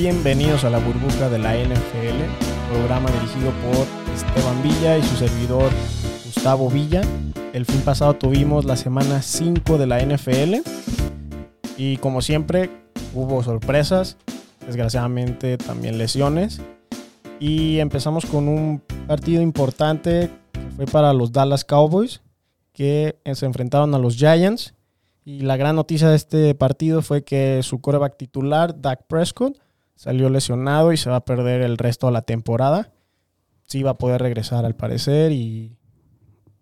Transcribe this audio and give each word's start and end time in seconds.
Bienvenidos 0.00 0.64
a 0.64 0.70
la 0.70 0.78
burbuja 0.78 1.28
de 1.28 1.38
la 1.38 1.52
NFL, 1.52 2.72
programa 2.72 3.10
dirigido 3.10 3.52
por 3.60 3.86
Esteban 4.14 4.62
Villa 4.62 4.96
y 4.96 5.02
su 5.02 5.14
servidor 5.14 5.70
Gustavo 6.24 6.70
Villa. 6.70 7.02
El 7.52 7.66
fin 7.66 7.82
pasado 7.82 8.14
tuvimos 8.14 8.64
la 8.64 8.76
semana 8.76 9.20
5 9.20 9.76
de 9.76 9.86
la 9.86 10.00
NFL 10.00 10.66
y 11.76 11.98
como 11.98 12.22
siempre 12.22 12.70
hubo 13.14 13.42
sorpresas, 13.42 14.16
desgraciadamente 14.64 15.58
también 15.58 15.98
lesiones 15.98 16.62
y 17.38 17.78
empezamos 17.78 18.24
con 18.24 18.48
un 18.48 18.80
partido 19.06 19.42
importante 19.42 20.30
que 20.52 20.70
fue 20.76 20.86
para 20.86 21.12
los 21.12 21.30
Dallas 21.30 21.66
Cowboys 21.66 22.22
que 22.72 23.18
se 23.34 23.44
enfrentaron 23.44 23.94
a 23.94 23.98
los 23.98 24.16
Giants 24.16 24.72
y 25.26 25.40
la 25.40 25.58
gran 25.58 25.76
noticia 25.76 26.08
de 26.08 26.16
este 26.16 26.54
partido 26.54 27.02
fue 27.02 27.22
que 27.22 27.62
su 27.62 27.82
coreback 27.82 28.16
titular, 28.16 28.80
Dak 28.80 29.06
Prescott, 29.06 29.58
salió 30.00 30.30
lesionado 30.30 30.94
y 30.94 30.96
se 30.96 31.10
va 31.10 31.16
a 31.16 31.24
perder 31.26 31.60
el 31.60 31.76
resto 31.76 32.06
de 32.06 32.14
la 32.14 32.22
temporada. 32.22 32.90
Sí 33.66 33.82
va 33.82 33.90
a 33.90 33.98
poder 33.98 34.22
regresar 34.22 34.64
al 34.64 34.74
parecer, 34.74 35.30
y... 35.30 35.76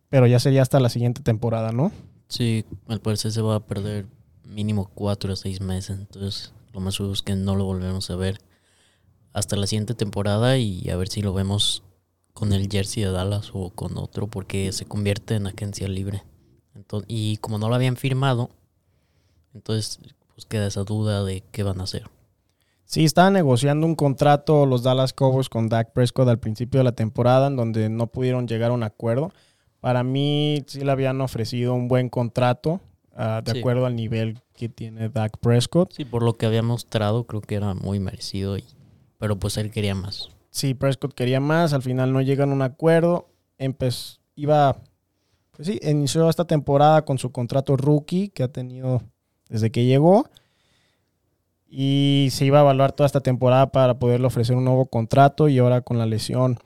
pero 0.09 0.27
ya 0.27 0.41
sería 0.41 0.61
hasta 0.61 0.80
la 0.80 0.88
siguiente 0.88 1.23
temporada, 1.23 1.70
¿no? 1.70 1.92
Sí, 2.27 2.64
al 2.88 3.01
parecer 3.01 3.30
se 3.30 3.41
va 3.41 3.55
a 3.55 3.64
perder 3.64 4.06
mínimo 4.45 4.91
cuatro 4.92 5.33
o 5.33 5.37
seis 5.37 5.61
meses. 5.61 6.01
Entonces, 6.01 6.52
lo 6.73 6.80
más 6.80 6.97
seguro 6.97 7.12
es 7.12 7.23
que 7.23 7.37
no 7.37 7.55
lo 7.55 7.64
volvemos 7.64 8.11
a 8.11 8.16
ver 8.16 8.41
hasta 9.33 9.55
la 9.55 9.69
siguiente 9.69 9.95
temporada 9.95 10.58
y 10.58 10.91
a 10.91 10.97
ver 10.97 11.06
si 11.06 11.23
lo 11.23 11.33
vemos 11.33 11.84
con 12.33 12.52
el 12.52 12.69
jersey 12.69 13.05
de 13.05 13.12
Dallas 13.12 13.52
o 13.52 13.70
con 13.70 13.98
otro, 13.98 14.27
porque 14.27 14.73
se 14.73 14.84
convierte 14.84 15.36
en 15.36 15.47
agencia 15.47 15.86
libre 15.86 16.25
y 17.06 17.36
como 17.36 17.58
no 17.58 17.69
lo 17.69 17.77
habían 17.77 17.97
firmado, 17.97 18.50
entonces 19.55 20.00
pues 20.34 20.45
queda 20.47 20.67
esa 20.67 20.83
duda 20.83 21.23
de 21.25 21.45
qué 21.52 21.62
van 21.62 21.80
a 21.80 21.84
hacer. 21.84 22.11
Sí, 22.89 23.05
estaban 23.05 23.34
negociando 23.34 23.86
un 23.86 23.94
contrato 23.94 24.64
los 24.64 24.83
Dallas 24.83 25.12
Cowboys 25.12 25.50
con 25.50 25.69
Dak 25.69 25.92
Prescott 25.92 26.27
al 26.27 26.39
principio 26.39 26.81
de 26.81 26.84
la 26.84 26.92
temporada, 26.92 27.48
en 27.48 27.56
donde 27.56 27.91
no 27.91 28.06
pudieron 28.06 28.48
llegar 28.48 28.70
a 28.70 28.75
un 28.75 28.83
acuerdo. 28.83 29.30
Para 29.80 30.03
mí 30.03 30.64
sí 30.67 30.80
le 30.80 30.91
habían 30.91 31.20
ofrecido 31.20 31.75
un 31.75 31.86
buen 31.86 32.08
contrato, 32.08 32.80
ah, 33.14 33.42
de 33.45 33.58
acuerdo 33.58 33.84
al 33.84 33.95
nivel 33.95 34.41
que 34.55 34.70
tiene 34.70 35.11
Dak 35.11 35.36
Prescott. 35.36 35.92
Sí, 35.92 36.06
por 36.06 36.22
lo 36.22 36.33
que 36.33 36.47
había 36.47 36.62
mostrado, 36.62 37.25
creo 37.25 37.42
que 37.42 37.56
era 37.56 37.75
muy 37.75 38.00
merecido, 38.00 38.56
y, 38.56 38.64
pero 39.19 39.39
pues 39.39 39.58
él 39.58 39.70
quería 39.70 39.95
más. 39.95 40.30
Sí, 40.48 40.73
Prescott 40.73 41.12
quería 41.12 41.41
más, 41.41 41.75
al 41.75 41.83
final 41.83 42.11
no 42.14 42.23
llegan 42.23 42.50
a 42.50 42.55
un 42.55 42.62
acuerdo. 42.62 43.28
Empezó, 43.58 44.19
iba 44.34 44.78
pues 45.52 45.69
sí, 45.69 45.78
inició 45.83 46.30
esta 46.30 46.47
temporada 46.47 47.05
con 47.05 47.19
su 47.19 47.33
contrato 47.33 47.77
rookie 47.77 48.30
que 48.30 48.45
ha 48.45 48.48
tenido 48.48 49.02
desde 49.50 49.70
que 49.70 49.84
llegó. 49.84 50.30
Y 51.69 52.28
se 52.30 52.47
iba 52.47 52.58
a 52.58 52.62
evaluar 52.62 52.92
toda 52.92 53.06
esta 53.06 53.20
temporada 53.20 53.70
para 53.70 53.98
poderle 53.98 54.27
ofrecer 54.27 54.56
un 54.56 54.64
nuevo 54.64 54.86
contrato. 54.86 55.48
Y 55.48 55.58
ahora 55.58 55.83
con 55.83 55.98
la 55.98 56.06
lesión 56.06 56.58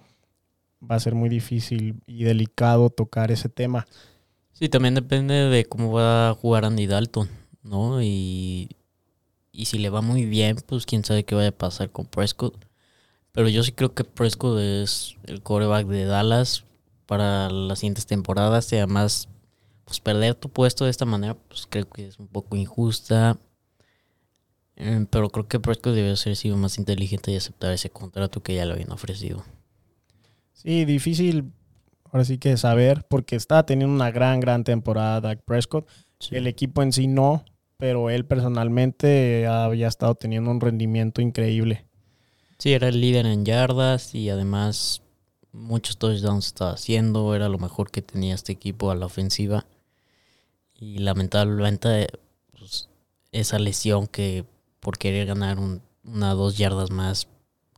va 0.88 0.96
a 0.96 1.00
ser 1.00 1.14
muy 1.14 1.28
difícil 1.28 2.00
y 2.06 2.24
delicado 2.24 2.90
tocar 2.90 3.30
ese 3.30 3.48
tema. 3.48 3.86
Sí, 4.52 4.68
también 4.68 4.94
depende 4.94 5.34
de 5.34 5.64
cómo 5.64 5.92
va 5.92 6.30
a 6.30 6.34
jugar 6.34 6.64
Andy 6.64 6.86
Dalton, 6.86 7.28
¿no? 7.62 8.02
Y, 8.02 8.68
y 9.50 9.64
si 9.64 9.78
le 9.78 9.90
va 9.90 10.02
muy 10.02 10.24
bien, 10.24 10.56
pues 10.66 10.86
quién 10.86 11.04
sabe 11.04 11.24
qué 11.24 11.34
vaya 11.34 11.48
a 11.48 11.52
pasar 11.52 11.90
con 11.90 12.06
Prescott. 12.06 12.54
Pero 13.32 13.48
yo 13.48 13.62
sí 13.62 13.72
creo 13.72 13.94
que 13.94 14.04
Prescott 14.04 14.58
es 14.58 15.16
el 15.24 15.42
coreback 15.42 15.86
de 15.86 16.04
Dallas 16.04 16.64
para 17.06 17.50
las 17.50 17.80
siguientes 17.80 18.06
temporadas 18.06 18.72
y 18.72 18.76
además 18.76 19.28
pues 19.84 20.00
perder 20.00 20.34
tu 20.34 20.48
puesto 20.48 20.84
de 20.84 20.90
esta 20.90 21.04
manera 21.04 21.34
pues 21.48 21.66
creo 21.68 21.88
que 21.88 22.06
es 22.06 22.18
un 22.18 22.28
poco 22.28 22.56
injusta 22.56 23.36
eh, 24.76 25.06
pero 25.10 25.30
creo 25.30 25.48
que 25.48 25.60
Prescott 25.60 25.94
debe 25.94 26.16
ser 26.16 26.36
sido 26.36 26.56
más 26.56 26.78
inteligente 26.78 27.30
y 27.30 27.36
aceptar 27.36 27.72
ese 27.72 27.90
contrato 27.90 28.42
que 28.42 28.54
ya 28.54 28.64
le 28.64 28.72
habían 28.72 28.92
ofrecido. 28.92 29.44
Sí 30.52 30.84
difícil 30.84 31.52
ahora 32.04 32.24
sí 32.24 32.38
que 32.38 32.56
saber 32.56 33.04
porque 33.08 33.36
está 33.36 33.64
teniendo 33.64 33.94
una 33.94 34.10
gran 34.10 34.40
gran 34.40 34.64
temporada 34.64 35.20
Dak 35.20 35.42
Prescott. 35.44 35.88
El 36.30 36.46
equipo 36.46 36.82
en 36.82 36.92
sí 36.92 37.08
no 37.08 37.44
pero 37.82 38.10
él 38.10 38.24
personalmente 38.24 39.44
había 39.48 39.88
estado 39.88 40.14
teniendo 40.14 40.52
un 40.52 40.60
rendimiento 40.60 41.20
increíble. 41.20 41.84
Sí 42.58 42.74
era 42.74 42.86
el 42.86 43.00
líder 43.00 43.26
en 43.26 43.44
yardas 43.44 44.14
y 44.14 44.30
además 44.30 45.02
muchos 45.50 45.98
touchdowns 45.98 46.46
estaba 46.46 46.74
haciendo, 46.74 47.34
era 47.34 47.48
lo 47.48 47.58
mejor 47.58 47.90
que 47.90 48.00
tenía 48.00 48.36
este 48.36 48.52
equipo 48.52 48.92
a 48.92 48.94
la 48.94 49.06
ofensiva. 49.06 49.66
Y 50.78 50.98
lamentablemente, 50.98 52.06
pues, 52.56 52.88
esa 53.32 53.58
lesión 53.58 54.06
que 54.06 54.44
por 54.82 54.98
querer 54.98 55.26
ganar 55.28 55.60
un, 55.60 55.80
una 56.04 56.34
dos 56.34 56.58
yardas 56.58 56.90
más, 56.90 57.28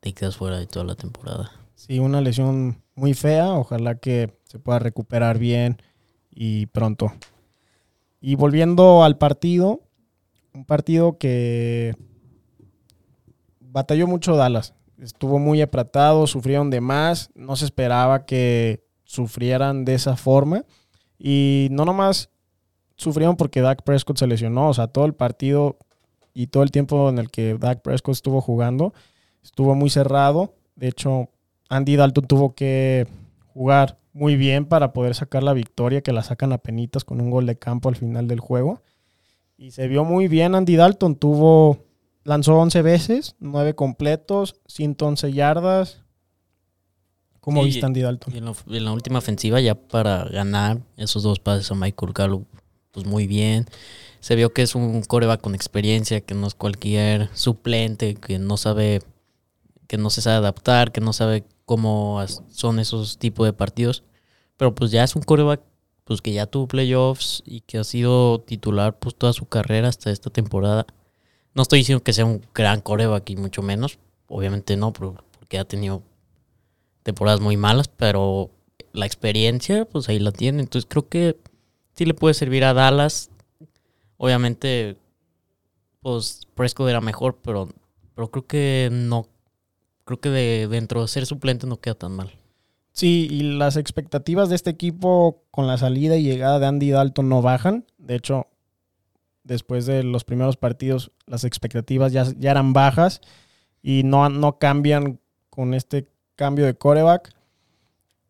te 0.00 0.14
quedas 0.14 0.36
fuera 0.36 0.58
de 0.58 0.66
toda 0.66 0.86
la 0.86 0.94
temporada. 0.94 1.52
Sí, 1.74 1.98
una 1.98 2.22
lesión 2.22 2.82
muy 2.94 3.12
fea, 3.12 3.52
ojalá 3.52 3.96
que 3.96 4.38
se 4.44 4.58
pueda 4.58 4.78
recuperar 4.78 5.38
bien 5.38 5.76
y 6.30 6.64
pronto. 6.66 7.12
Y 8.22 8.36
volviendo 8.36 9.04
al 9.04 9.18
partido, 9.18 9.82
un 10.54 10.64
partido 10.64 11.18
que 11.18 11.94
batalló 13.60 14.06
mucho 14.06 14.34
Dallas 14.34 14.74
estuvo 14.98 15.38
muy 15.38 15.60
apretado, 15.60 16.26
sufrieron 16.26 16.70
de 16.70 16.80
más, 16.80 17.30
no 17.34 17.56
se 17.56 17.66
esperaba 17.66 18.24
que 18.24 18.84
sufrieran 19.04 19.84
de 19.84 19.94
esa 19.94 20.16
forma. 20.16 20.64
Y 21.18 21.68
no 21.70 21.84
nomás 21.84 22.30
sufrieron 22.96 23.36
porque 23.36 23.60
Dak 23.60 23.82
Prescott 23.82 24.18
se 24.18 24.26
lesionó, 24.26 24.70
o 24.70 24.74
sea, 24.74 24.88
todo 24.88 25.04
el 25.04 25.14
partido 25.14 25.78
y 26.34 26.48
todo 26.48 26.64
el 26.64 26.72
tiempo 26.72 27.08
en 27.08 27.18
el 27.18 27.30
que 27.30 27.54
Dak 27.54 27.80
Prescott 27.80 28.14
estuvo 28.14 28.40
jugando, 28.40 28.92
estuvo 29.42 29.74
muy 29.74 29.88
cerrado. 29.88 30.54
De 30.74 30.88
hecho, 30.88 31.30
Andy 31.68 31.96
Dalton 31.96 32.26
tuvo 32.26 32.54
que 32.54 33.06
jugar 33.52 33.98
muy 34.12 34.36
bien 34.36 34.66
para 34.66 34.92
poder 34.92 35.14
sacar 35.14 35.42
la 35.42 35.52
victoria, 35.52 36.02
que 36.02 36.12
la 36.12 36.22
sacan 36.22 36.52
a 36.52 36.58
penitas 36.58 37.04
con 37.04 37.20
un 37.20 37.30
gol 37.30 37.46
de 37.46 37.56
campo 37.56 37.88
al 37.88 37.96
final 37.96 38.28
del 38.28 38.40
juego. 38.40 38.82
Y 39.56 39.70
se 39.70 39.86
vio 39.86 40.04
muy 40.04 40.28
bien 40.28 40.54
Andy 40.54 40.76
Dalton, 40.76 41.16
tuvo 41.16 41.78
lanzó 42.24 42.56
11 42.56 42.82
veces, 42.82 43.36
9 43.38 43.74
completos, 43.74 44.56
111 44.66 45.32
yardas. 45.32 45.98
¿Cómo 47.40 47.62
viste 47.62 47.84
Andy 47.84 48.00
Dalton? 48.00 48.34
en, 48.34 48.84
la 48.84 48.92
última 48.92 49.18
ofensiva, 49.18 49.60
ya 49.60 49.74
para 49.74 50.24
ganar 50.24 50.78
esos 50.96 51.22
dos 51.22 51.38
pases 51.38 51.70
a 51.70 51.74
Michael 51.74 52.12
Gallup, 52.14 52.46
pues 52.90 53.06
muy 53.06 53.26
bien. 53.26 53.66
Se 54.24 54.36
vio 54.36 54.54
que 54.54 54.62
es 54.62 54.74
un 54.74 55.02
coreback 55.02 55.42
con 55.42 55.54
experiencia, 55.54 56.22
que 56.22 56.32
no 56.32 56.46
es 56.46 56.54
cualquier 56.54 57.28
suplente, 57.34 58.14
que 58.14 58.38
no 58.38 58.56
sabe, 58.56 59.02
que 59.86 59.98
no 59.98 60.08
se 60.08 60.22
sabe 60.22 60.36
adaptar, 60.36 60.92
que 60.92 61.02
no 61.02 61.12
sabe 61.12 61.44
cómo 61.66 62.24
son 62.48 62.78
esos 62.78 63.18
tipos 63.18 63.46
de 63.46 63.52
partidos. 63.52 64.02
Pero 64.56 64.74
pues 64.74 64.90
ya 64.92 65.04
es 65.04 65.14
un 65.14 65.20
coreback 65.20 65.60
pues 66.04 66.22
que 66.22 66.32
ya 66.32 66.46
tuvo 66.46 66.68
playoffs 66.68 67.42
y 67.44 67.60
que 67.60 67.76
ha 67.76 67.84
sido 67.84 68.40
titular 68.40 68.98
pues 68.98 69.14
toda 69.14 69.34
su 69.34 69.44
carrera 69.44 69.88
hasta 69.88 70.10
esta 70.10 70.30
temporada. 70.30 70.86
No 71.52 71.60
estoy 71.60 71.80
diciendo 71.80 72.02
que 72.02 72.14
sea 72.14 72.24
un 72.24 72.40
gran 72.54 72.80
coreback 72.80 73.28
y 73.28 73.36
mucho 73.36 73.60
menos. 73.60 73.98
Obviamente 74.26 74.78
no, 74.78 74.94
porque 74.94 75.58
ha 75.58 75.66
tenido 75.66 76.02
temporadas 77.02 77.40
muy 77.40 77.58
malas, 77.58 77.88
pero 77.88 78.50
la 78.94 79.04
experiencia, 79.04 79.84
pues 79.84 80.08
ahí 80.08 80.18
la 80.18 80.32
tiene. 80.32 80.62
Entonces 80.62 80.88
creo 80.88 81.10
que 81.10 81.36
sí 81.94 82.06
le 82.06 82.14
puede 82.14 82.32
servir 82.32 82.64
a 82.64 82.72
Dallas. 82.72 83.28
Obviamente, 84.24 84.96
pues 86.00 86.48
Prescott 86.54 86.88
era 86.88 87.02
mejor, 87.02 87.40
pero, 87.42 87.68
pero 88.14 88.30
creo 88.30 88.46
que 88.46 88.88
no. 88.90 89.26
Creo 90.06 90.18
que 90.18 90.30
de, 90.30 90.66
dentro 90.66 91.02
de 91.02 91.08
ser 91.08 91.26
suplente 91.26 91.66
no 91.66 91.78
queda 91.78 91.94
tan 91.94 92.12
mal. 92.12 92.32
Sí, 92.90 93.28
y 93.30 93.42
las 93.42 93.76
expectativas 93.76 94.48
de 94.48 94.54
este 94.54 94.70
equipo 94.70 95.42
con 95.50 95.66
la 95.66 95.76
salida 95.76 96.16
y 96.16 96.22
llegada 96.22 96.58
de 96.58 96.64
Andy 96.64 96.88
Dalton 96.88 97.28
no 97.28 97.42
bajan. 97.42 97.84
De 97.98 98.14
hecho, 98.14 98.46
después 99.42 99.84
de 99.84 100.02
los 100.02 100.24
primeros 100.24 100.56
partidos 100.56 101.12
las 101.26 101.44
expectativas 101.44 102.10
ya, 102.10 102.24
ya 102.38 102.52
eran 102.52 102.72
bajas 102.72 103.20
y 103.82 104.04
no, 104.04 104.30
no 104.30 104.58
cambian 104.58 105.20
con 105.50 105.74
este 105.74 106.08
cambio 106.34 106.64
de 106.64 106.78
coreback. 106.78 107.34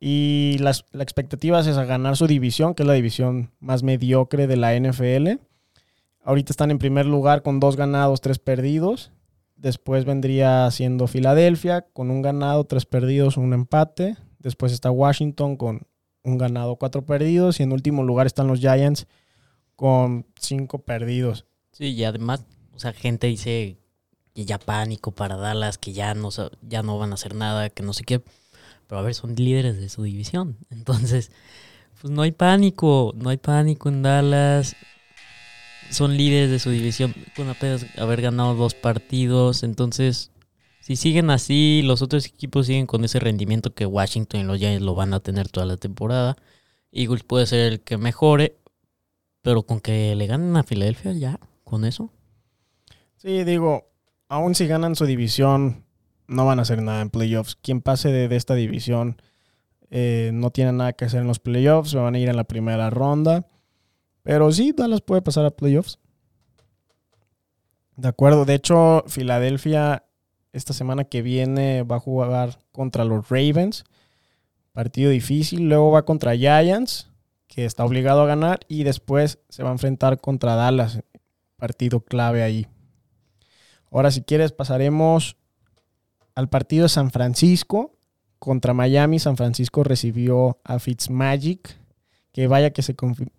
Y 0.00 0.56
las, 0.58 0.86
la 0.90 1.04
es 1.04 1.76
a 1.76 1.84
ganar 1.84 2.16
su 2.16 2.26
división, 2.26 2.74
que 2.74 2.82
es 2.82 2.86
la 2.88 2.94
división 2.94 3.52
más 3.60 3.84
mediocre 3.84 4.48
de 4.48 4.56
la 4.56 4.74
NFL. 4.74 5.38
Ahorita 6.24 6.52
están 6.52 6.70
en 6.70 6.78
primer 6.78 7.04
lugar 7.04 7.42
con 7.42 7.60
dos 7.60 7.76
ganados, 7.76 8.22
tres 8.22 8.38
perdidos. 8.38 9.12
Después 9.56 10.06
vendría 10.06 10.70
siendo 10.70 11.06
Filadelfia 11.06 11.82
con 11.92 12.10
un 12.10 12.22
ganado, 12.22 12.64
tres 12.64 12.86
perdidos, 12.86 13.36
un 13.36 13.52
empate. 13.52 14.16
Después 14.38 14.72
está 14.72 14.90
Washington 14.90 15.56
con 15.56 15.86
un 16.22 16.38
ganado, 16.38 16.76
cuatro 16.76 17.04
perdidos. 17.04 17.60
Y 17.60 17.62
en 17.64 17.72
último 17.72 18.02
lugar 18.02 18.26
están 18.26 18.46
los 18.46 18.60
Giants 18.60 19.06
con 19.76 20.26
cinco 20.40 20.78
perdidos. 20.78 21.44
Sí, 21.72 21.88
y 21.90 22.04
además, 22.04 22.46
o 22.72 22.78
sea, 22.78 22.94
gente 22.94 23.26
dice 23.26 23.76
que 24.34 24.46
ya 24.46 24.58
pánico 24.58 25.12
para 25.12 25.36
Dallas, 25.36 25.76
que 25.76 25.92
ya 25.92 26.14
no, 26.14 26.30
ya 26.62 26.82
no 26.82 26.98
van 26.98 27.10
a 27.10 27.14
hacer 27.14 27.34
nada, 27.34 27.68
que 27.68 27.82
no 27.82 27.92
sé 27.92 28.04
qué. 28.04 28.22
Pero 28.86 28.98
a 28.98 29.02
ver, 29.02 29.14
son 29.14 29.34
líderes 29.34 29.76
de 29.76 29.90
su 29.90 30.02
división. 30.02 30.56
Entonces, 30.70 31.30
pues 32.00 32.10
no 32.10 32.22
hay 32.22 32.32
pánico, 32.32 33.12
no 33.14 33.28
hay 33.28 33.36
pánico 33.36 33.90
en 33.90 34.02
Dallas. 34.02 34.74
Son 35.90 36.16
líderes 36.16 36.50
de 36.50 36.58
su 36.58 36.70
división 36.70 37.14
con 37.36 37.48
apenas 37.48 37.86
haber 37.98 38.22
ganado 38.22 38.54
dos 38.54 38.74
partidos. 38.74 39.62
Entonces, 39.62 40.30
si 40.80 40.96
siguen 40.96 41.30
así, 41.30 41.82
los 41.82 42.02
otros 42.02 42.26
equipos 42.26 42.66
siguen 42.66 42.86
con 42.86 43.04
ese 43.04 43.18
rendimiento 43.18 43.74
que 43.74 43.86
Washington 43.86 44.40
y 44.40 44.44
los 44.44 44.58
Giants 44.58 44.82
lo 44.82 44.94
van 44.94 45.14
a 45.14 45.20
tener 45.20 45.48
toda 45.48 45.66
la 45.66 45.76
temporada. 45.76 46.36
Eagles 46.92 47.22
puede 47.22 47.46
ser 47.46 47.72
el 47.72 47.80
que 47.80 47.96
mejore, 47.96 48.58
pero 49.42 49.62
con 49.62 49.80
que 49.80 50.14
le 50.14 50.26
ganen 50.26 50.56
a 50.56 50.62
Filadelfia 50.62 51.12
ya, 51.12 51.40
con 51.64 51.84
eso. 51.84 52.10
Sí, 53.16 53.44
digo, 53.44 53.90
aún 54.28 54.54
si 54.54 54.66
ganan 54.66 54.94
su 54.94 55.06
división, 55.06 55.84
no 56.28 56.46
van 56.46 56.58
a 56.58 56.62
hacer 56.62 56.82
nada 56.82 57.00
en 57.00 57.10
playoffs. 57.10 57.56
Quien 57.56 57.80
pase 57.80 58.10
de, 58.10 58.34
esta 58.36 58.54
división 58.54 59.16
eh, 59.90 60.30
no 60.34 60.50
tiene 60.50 60.72
nada 60.72 60.92
que 60.92 61.06
hacer 61.06 61.22
en 61.22 61.26
los 61.26 61.38
playoffs, 61.38 61.90
se 61.90 61.96
van 61.96 62.14
a 62.14 62.18
ir 62.18 62.28
en 62.28 62.36
la 62.36 62.44
primera 62.44 62.90
ronda. 62.90 63.46
Pero 64.24 64.50
sí, 64.50 64.72
Dallas 64.72 65.02
puede 65.02 65.22
pasar 65.22 65.44
a 65.44 65.50
playoffs. 65.50 66.00
De 67.96 68.08
acuerdo, 68.08 68.44
de 68.44 68.54
hecho, 68.54 69.04
Filadelfia 69.06 70.04
esta 70.52 70.72
semana 70.72 71.04
que 71.04 71.20
viene 71.20 71.82
va 71.82 71.96
a 71.96 72.00
jugar 72.00 72.58
contra 72.72 73.04
los 73.04 73.28
Ravens. 73.28 73.84
Partido 74.72 75.10
difícil. 75.10 75.68
Luego 75.68 75.90
va 75.90 76.04
contra 76.04 76.36
Giants, 76.36 77.10
que 77.46 77.64
está 77.64 77.84
obligado 77.84 78.22
a 78.22 78.26
ganar. 78.26 78.60
Y 78.66 78.84
después 78.84 79.38
se 79.48 79.62
va 79.62 79.68
a 79.68 79.72
enfrentar 79.72 80.20
contra 80.20 80.54
Dallas. 80.54 81.00
Partido 81.56 82.00
clave 82.00 82.42
ahí. 82.42 82.66
Ahora, 83.90 84.10
si 84.10 84.22
quieres, 84.22 84.52
pasaremos 84.52 85.36
al 86.34 86.48
partido 86.48 86.84
de 86.84 86.88
San 86.88 87.10
Francisco 87.10 87.92
contra 88.38 88.74
Miami. 88.74 89.18
San 89.18 89.36
Francisco 89.36 89.84
recibió 89.84 90.58
a 90.64 90.78
Fitzmagic. 90.78 91.83
Que 92.34 92.46
vaya 92.48 92.74
que 92.74 92.82
se, 92.82 92.94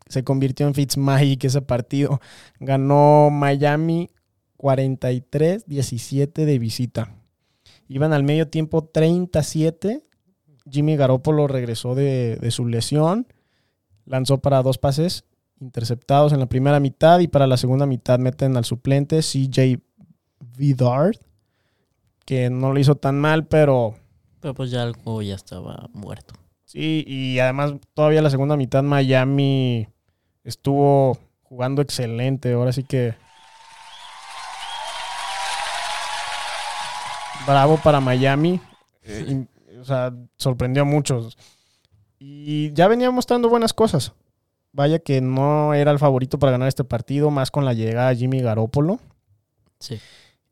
se 0.08 0.24
convirtió 0.24 0.66
en 0.66 0.74
Fitzmagic 0.74 1.44
ese 1.44 1.62
partido. 1.62 2.20
Ganó 2.60 3.30
Miami 3.30 4.10
43-17 4.58 6.46
de 6.46 6.58
visita. 6.58 7.16
Iban 7.88 8.14
al 8.14 8.24
medio 8.24 8.48
tiempo 8.48 8.84
37 8.84 10.02
Jimmy 10.70 10.96
Garoppolo 10.96 11.48
regresó 11.48 11.96
de, 11.96 12.40
su 12.52 12.66
lesión, 12.68 13.28
lanzó 14.06 14.40
para 14.40 14.64
dos 14.64 14.78
pases 14.78 15.26
interceptados 15.60 16.34
en 16.34 16.40
la 16.40 16.48
primera 16.48 16.80
mitad 16.80 17.20
y 17.20 17.28
para 17.28 17.48
la 17.48 17.58
segunda 17.58 17.86
mitad 17.86 18.20
meten 18.20 18.58
al 18.58 18.66
suplente 18.66 19.20
CJ 19.20 19.80
Vidard, 20.58 21.16
que 22.26 22.50
no 22.50 22.74
lo 22.74 22.80
hizo 22.80 22.96
tan 22.96 23.20
mal, 23.20 23.48
pero... 23.48 23.96
Pero 24.42 24.54
pues 24.54 24.72
ya 24.72 24.84
algo 24.84 25.22
ya 25.22 25.36
estaba 25.36 25.90
muerto. 25.94 26.36
Sí, 26.66 27.04
y 27.08 27.40
además 27.40 27.74
todavía 27.94 28.22
la 28.22 28.30
segunda 28.30 28.58
mitad 28.58 28.84
Miami 28.84 29.88
estuvo 30.44 31.18
jugando 31.44 31.82
excelente, 31.82 32.54
ahora 32.54 32.72
sí 32.72 32.84
que... 32.84 33.16
Bravo 37.48 37.78
para 37.78 38.02
Miami. 38.02 38.60
Eh, 39.04 39.46
o 39.80 39.86
sea, 39.86 40.12
sorprendió 40.38 40.82
a 40.82 40.86
muchos. 40.86 41.38
Y 42.18 42.74
ya 42.74 42.88
venía 42.88 43.12
mostrando 43.12 43.50
buenas 43.50 43.74
cosas. 43.74 44.14
Vaya 44.72 44.98
que 44.98 45.22
no 45.22 45.76
era 45.76 45.92
el 45.92 46.00
favorito 46.00 46.40
para 46.40 46.52
ganar 46.54 46.68
este 46.68 46.84
partido, 46.84 47.30
más 47.30 47.52
con 47.52 47.64
la 47.64 47.74
llegada 47.74 48.10
de 48.10 48.16
Jimmy 48.16 48.42
Garoppolo. 48.42 49.00
Sí. 49.80 50.00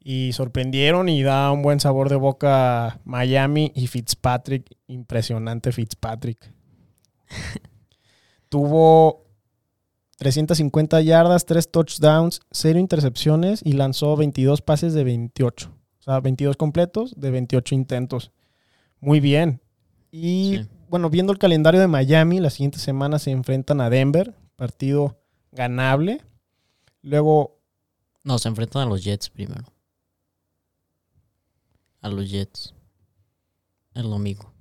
Y 0.03 0.33
sorprendieron 0.33 1.07
y 1.07 1.23
da 1.23 1.51
un 1.51 1.61
buen 1.61 1.79
sabor 1.79 2.09
de 2.09 2.15
boca 2.15 2.99
Miami 3.05 3.71
y 3.73 3.87
Fitzpatrick. 3.87 4.75
Impresionante 4.87 5.71
Fitzpatrick. 5.71 6.53
Tuvo 8.49 9.25
350 10.17 11.01
yardas, 11.01 11.45
3 11.45 11.71
touchdowns, 11.71 12.41
0 12.51 12.79
intercepciones 12.79 13.61
y 13.63 13.73
lanzó 13.73 14.15
22 14.17 14.61
pases 14.61 14.93
de 14.93 15.03
28. 15.03 15.71
O 15.99 16.03
sea, 16.03 16.19
22 16.19 16.57
completos 16.57 17.13
de 17.17 17.31
28 17.31 17.75
intentos 17.75 18.31
muy 19.03 19.19
bien. 19.19 19.61
Y 20.11 20.61
bueno, 20.87 21.09
viendo 21.09 21.33
el 21.33 21.39
calendario 21.39 21.81
de 21.81 21.87
Miami, 21.87 22.39
la 22.39 22.49
siguiente 22.49 22.79
semana 22.79 23.19
se 23.19 23.31
enfrentan 23.31 23.81
a 23.81 23.89
Denver, 23.89 24.33
partido 24.55 25.19
ganable. 25.51 26.21
Luego... 27.01 27.59
No, 28.23 28.39
se 28.39 28.47
enfrentan 28.47 28.83
a 28.83 28.85
los 28.85 29.03
Jets 29.03 29.29
primero. 29.29 29.65
A 32.03 32.09
los 32.09 32.29
Jets. 32.29 32.75
Es 33.95 34.05
lo 34.05 34.19
mismo. 34.19 34.53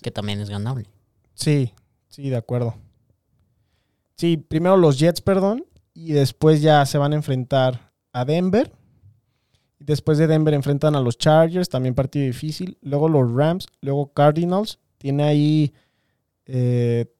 Que 0.00 0.12
también 0.12 0.40
es 0.40 0.48
ganable. 0.48 0.88
Sí, 1.34 1.72
sí, 2.08 2.28
de 2.30 2.36
acuerdo. 2.36 2.76
Sí, 4.16 4.36
primero 4.36 4.76
los 4.76 5.00
Jets, 5.00 5.20
perdón, 5.20 5.66
y 5.92 6.12
después 6.12 6.62
ya 6.62 6.86
se 6.86 6.98
van 6.98 7.12
a 7.12 7.16
enfrentar 7.16 7.92
a 8.12 8.24
Denver 8.24 8.70
Después 9.86 10.16
de 10.16 10.26
Denver 10.26 10.54
enfrentan 10.54 10.96
a 10.96 11.00
los 11.00 11.18
Chargers, 11.18 11.68
también 11.68 11.94
partido 11.94 12.24
difícil. 12.24 12.78
Luego 12.80 13.08
los 13.08 13.30
Rams, 13.34 13.66
luego 13.82 14.12
Cardinals. 14.12 14.78
Tiene 14.96 15.24
ahí 15.24 15.74
eh, 16.46 17.12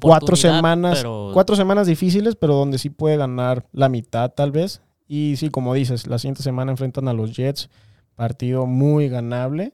cuatro 0.00 0.34
semanas, 0.34 1.04
cuatro 1.32 1.54
semanas 1.54 1.86
difíciles, 1.86 2.34
pero 2.34 2.54
donde 2.54 2.78
sí 2.78 2.90
puede 2.90 3.16
ganar 3.16 3.66
la 3.72 3.88
mitad 3.88 4.32
tal 4.32 4.50
vez. 4.50 4.82
Y 5.12 5.34
sí, 5.38 5.50
como 5.50 5.74
dices, 5.74 6.06
la 6.06 6.20
siguiente 6.20 6.44
semana 6.44 6.70
enfrentan 6.70 7.08
a 7.08 7.12
los 7.12 7.34
Jets, 7.34 7.68
partido 8.14 8.64
muy 8.66 9.08
ganable. 9.08 9.72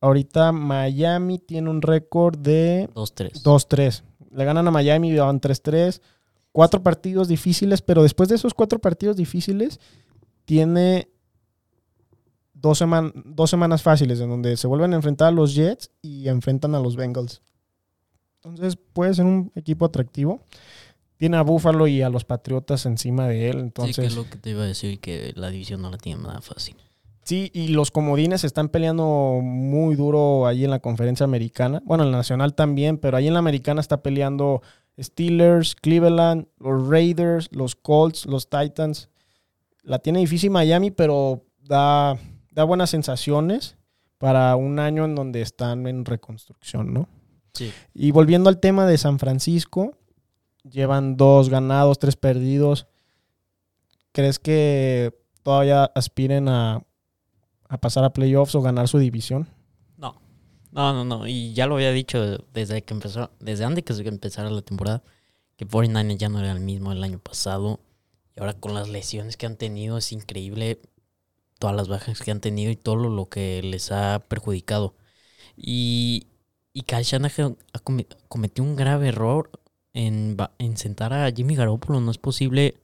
Ahorita 0.00 0.52
Miami 0.52 1.40
tiene 1.40 1.70
un 1.70 1.82
récord 1.82 2.38
de 2.38 2.88
2-3. 2.94 3.42
2-3. 3.42 4.02
Le 4.30 4.44
ganan 4.44 4.68
a 4.68 4.70
Miami 4.70 5.10
y 5.10 5.16
van 5.16 5.40
3-3. 5.40 6.00
Cuatro 6.52 6.84
partidos 6.84 7.26
difíciles, 7.26 7.82
pero 7.82 8.04
después 8.04 8.28
de 8.28 8.36
esos 8.36 8.54
cuatro 8.54 8.78
partidos 8.78 9.16
difíciles, 9.16 9.80
tiene 10.44 11.08
dos, 12.52 12.80
dos 13.24 13.50
semanas 13.50 13.82
fáciles 13.82 14.20
en 14.20 14.28
donde 14.28 14.56
se 14.56 14.68
vuelven 14.68 14.92
a 14.92 14.96
enfrentar 14.96 15.26
a 15.26 15.32
los 15.32 15.56
Jets 15.56 15.90
y 16.00 16.28
enfrentan 16.28 16.76
a 16.76 16.78
los 16.78 16.94
Bengals. 16.94 17.42
Entonces 18.36 18.76
puede 18.76 19.14
ser 19.14 19.24
un 19.24 19.50
equipo 19.56 19.84
atractivo. 19.84 20.42
Tiene 21.16 21.36
a 21.36 21.42
Buffalo 21.42 21.86
y 21.86 22.02
a 22.02 22.08
los 22.08 22.24
Patriotas 22.24 22.86
encima 22.86 23.28
de 23.28 23.50
él. 23.50 23.60
Entonces, 23.60 23.96
sí, 23.96 24.02
que 24.02 24.08
es 24.08 24.16
lo 24.16 24.28
que 24.28 24.36
te 24.36 24.50
iba 24.50 24.62
a 24.62 24.66
decir, 24.66 24.98
que 25.00 25.32
la 25.36 25.50
división 25.50 25.82
no 25.82 25.90
la 25.90 25.98
tiene 25.98 26.22
nada 26.22 26.40
fácil. 26.40 26.76
Sí, 27.22 27.50
y 27.54 27.68
los 27.68 27.90
comodines 27.90 28.44
están 28.44 28.68
peleando 28.68 29.40
muy 29.42 29.94
duro 29.94 30.46
ahí 30.46 30.64
en 30.64 30.70
la 30.70 30.80
conferencia 30.80 31.24
americana. 31.24 31.82
Bueno, 31.84 32.04
en 32.04 32.10
la 32.10 32.18
nacional 32.18 32.54
también, 32.54 32.98
pero 32.98 33.16
ahí 33.16 33.26
en 33.28 33.32
la 33.32 33.38
americana 33.38 33.80
está 33.80 34.02
peleando 34.02 34.60
Steelers, 35.00 35.74
Cleveland, 35.74 36.46
los 36.58 36.88
Raiders, 36.88 37.48
los 37.52 37.76
Colts, 37.76 38.26
los 38.26 38.50
Titans 38.50 39.08
la 39.84 39.98
tiene 39.98 40.20
difícil 40.20 40.50
Miami, 40.50 40.90
pero 40.90 41.44
da, 41.60 42.18
da 42.50 42.64
buenas 42.64 42.90
sensaciones 42.90 43.76
para 44.18 44.56
un 44.56 44.78
año 44.78 45.04
en 45.04 45.14
donde 45.14 45.42
están 45.42 45.86
en 45.86 46.04
reconstrucción, 46.04 46.92
¿no? 46.92 47.08
Sí. 47.52 47.72
Y 47.92 48.10
volviendo 48.10 48.48
al 48.48 48.58
tema 48.58 48.86
de 48.86 48.98
San 48.98 49.18
Francisco, 49.18 49.96
llevan 50.68 51.16
dos 51.16 51.48
ganados, 51.48 51.98
tres 51.98 52.16
perdidos. 52.16 52.86
¿Crees 54.12 54.38
que 54.38 55.12
todavía 55.42 55.84
aspiren 55.94 56.48
a, 56.48 56.84
a 57.68 57.78
pasar 57.78 58.04
a 58.04 58.12
playoffs 58.12 58.54
o 58.54 58.62
ganar 58.62 58.88
su 58.88 58.98
división? 58.98 59.48
No, 59.96 60.20
no, 60.72 60.92
no, 60.92 61.04
no. 61.04 61.26
Y 61.26 61.52
ya 61.54 61.66
lo 61.66 61.76
había 61.76 61.92
dicho 61.92 62.38
desde 62.52 62.82
que 62.82 62.94
empezó, 62.94 63.30
desde 63.40 63.64
antes 63.64 64.00
que 64.00 64.08
empezara 64.08 64.50
la 64.50 64.62
temporada, 64.62 65.02
que 65.56 65.66
49 65.66 66.18
ya 66.18 66.28
no 66.28 66.40
era 66.40 66.52
el 66.52 66.60
mismo 66.60 66.92
el 66.92 67.02
año 67.02 67.18
pasado. 67.18 67.80
Y 68.36 68.40
ahora 68.40 68.54
con 68.54 68.74
las 68.74 68.88
lesiones 68.88 69.36
que 69.36 69.46
han 69.46 69.56
tenido 69.56 69.98
es 69.98 70.12
increíble 70.12 70.80
todas 71.58 71.76
las 71.76 71.88
bajas 71.88 72.20
que 72.20 72.30
han 72.30 72.40
tenido 72.40 72.70
y 72.70 72.76
todo 72.76 72.96
lo 72.96 73.28
que 73.28 73.62
les 73.62 73.92
ha 73.92 74.24
perjudicado. 74.28 74.94
Y, 75.56 76.26
y 76.72 76.82
Kyle 76.82 77.04
Shanahan 77.04 77.56
ha 77.72 77.78
cometido 78.28 78.64
un 78.64 78.76
grave 78.76 79.08
error 79.08 79.50
en, 79.94 80.36
en 80.58 80.76
sentar 80.76 81.12
a 81.14 81.30
Jimmy 81.32 81.56
Garoppolo. 81.56 82.00
No 82.00 82.10
es 82.10 82.18
posible 82.18 82.74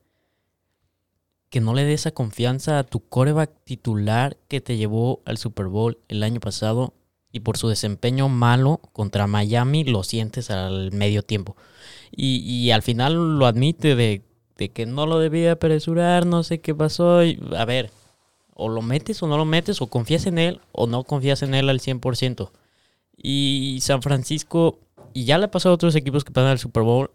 que 1.51 1.61
no 1.61 1.75
le 1.75 1.85
dé 1.85 1.93
esa 1.93 2.13
confianza 2.13 2.79
a 2.79 2.85
tu 2.85 3.01
coreback 3.01 3.51
titular 3.65 4.37
que 4.49 4.61
te 4.61 4.77
llevó 4.77 5.21
al 5.27 5.37
Super 5.37 5.67
Bowl 5.67 5.99
el 6.09 6.23
año 6.23 6.41
pasado 6.41 6.95
y 7.33 7.41
por 7.41 7.59
su 7.59 7.69
desempeño 7.69 8.29
malo 8.29 8.81
contra 8.93 9.27
Miami 9.27 9.85
lo 9.85 10.03
sientes 10.03 10.51
al 10.51 10.93
medio 10.93 11.23
tiempo. 11.23 11.57
Y, 12.11 12.39
y 12.39 12.71
al 12.71 12.83
final 12.83 13.39
lo 13.39 13.47
admite 13.47 13.95
de 13.95 14.23
de 14.61 14.69
que 14.69 14.85
no 14.87 15.07
lo 15.07 15.19
debía 15.19 15.53
apresurar, 15.53 16.27
no 16.27 16.45
sé 16.45 16.61
qué 16.61 16.75
pasó. 16.75 17.21
a 17.21 17.65
ver, 17.65 17.91
o 18.55 18.69
lo 18.69 18.83
metes 18.83 19.23
o 19.23 19.27
no 19.27 19.39
lo 19.39 19.47
metes, 19.47 19.81
o 19.81 19.87
confías 19.87 20.27
en 20.27 20.39
él 20.39 20.61
o 20.73 20.87
no 20.87 21.03
confías 21.03 21.43
en 21.43 21.55
él 21.55 21.71
al 21.71 21.81
100%. 21.81 22.51
Y 23.17 23.79
San 23.81 24.03
Francisco, 24.03 24.79
y 25.13 25.25
ya 25.25 25.39
le 25.39 25.49
pasado 25.49 25.73
a 25.73 25.75
otros 25.75 25.95
equipos 25.95 26.25
que 26.25 26.33
pasan 26.33 26.51
al 26.51 26.59
Super 26.59 26.83
Bowl, 26.83 27.11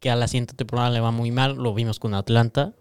que 0.00 0.10
a 0.10 0.16
la 0.16 0.28
siguiente 0.28 0.54
temporada 0.54 0.90
le 0.90 1.00
va 1.00 1.10
muy 1.10 1.30
mal. 1.30 1.56
Lo 1.56 1.74
vimos 1.74 1.98
con 1.98 2.14
Atlanta, 2.14 2.74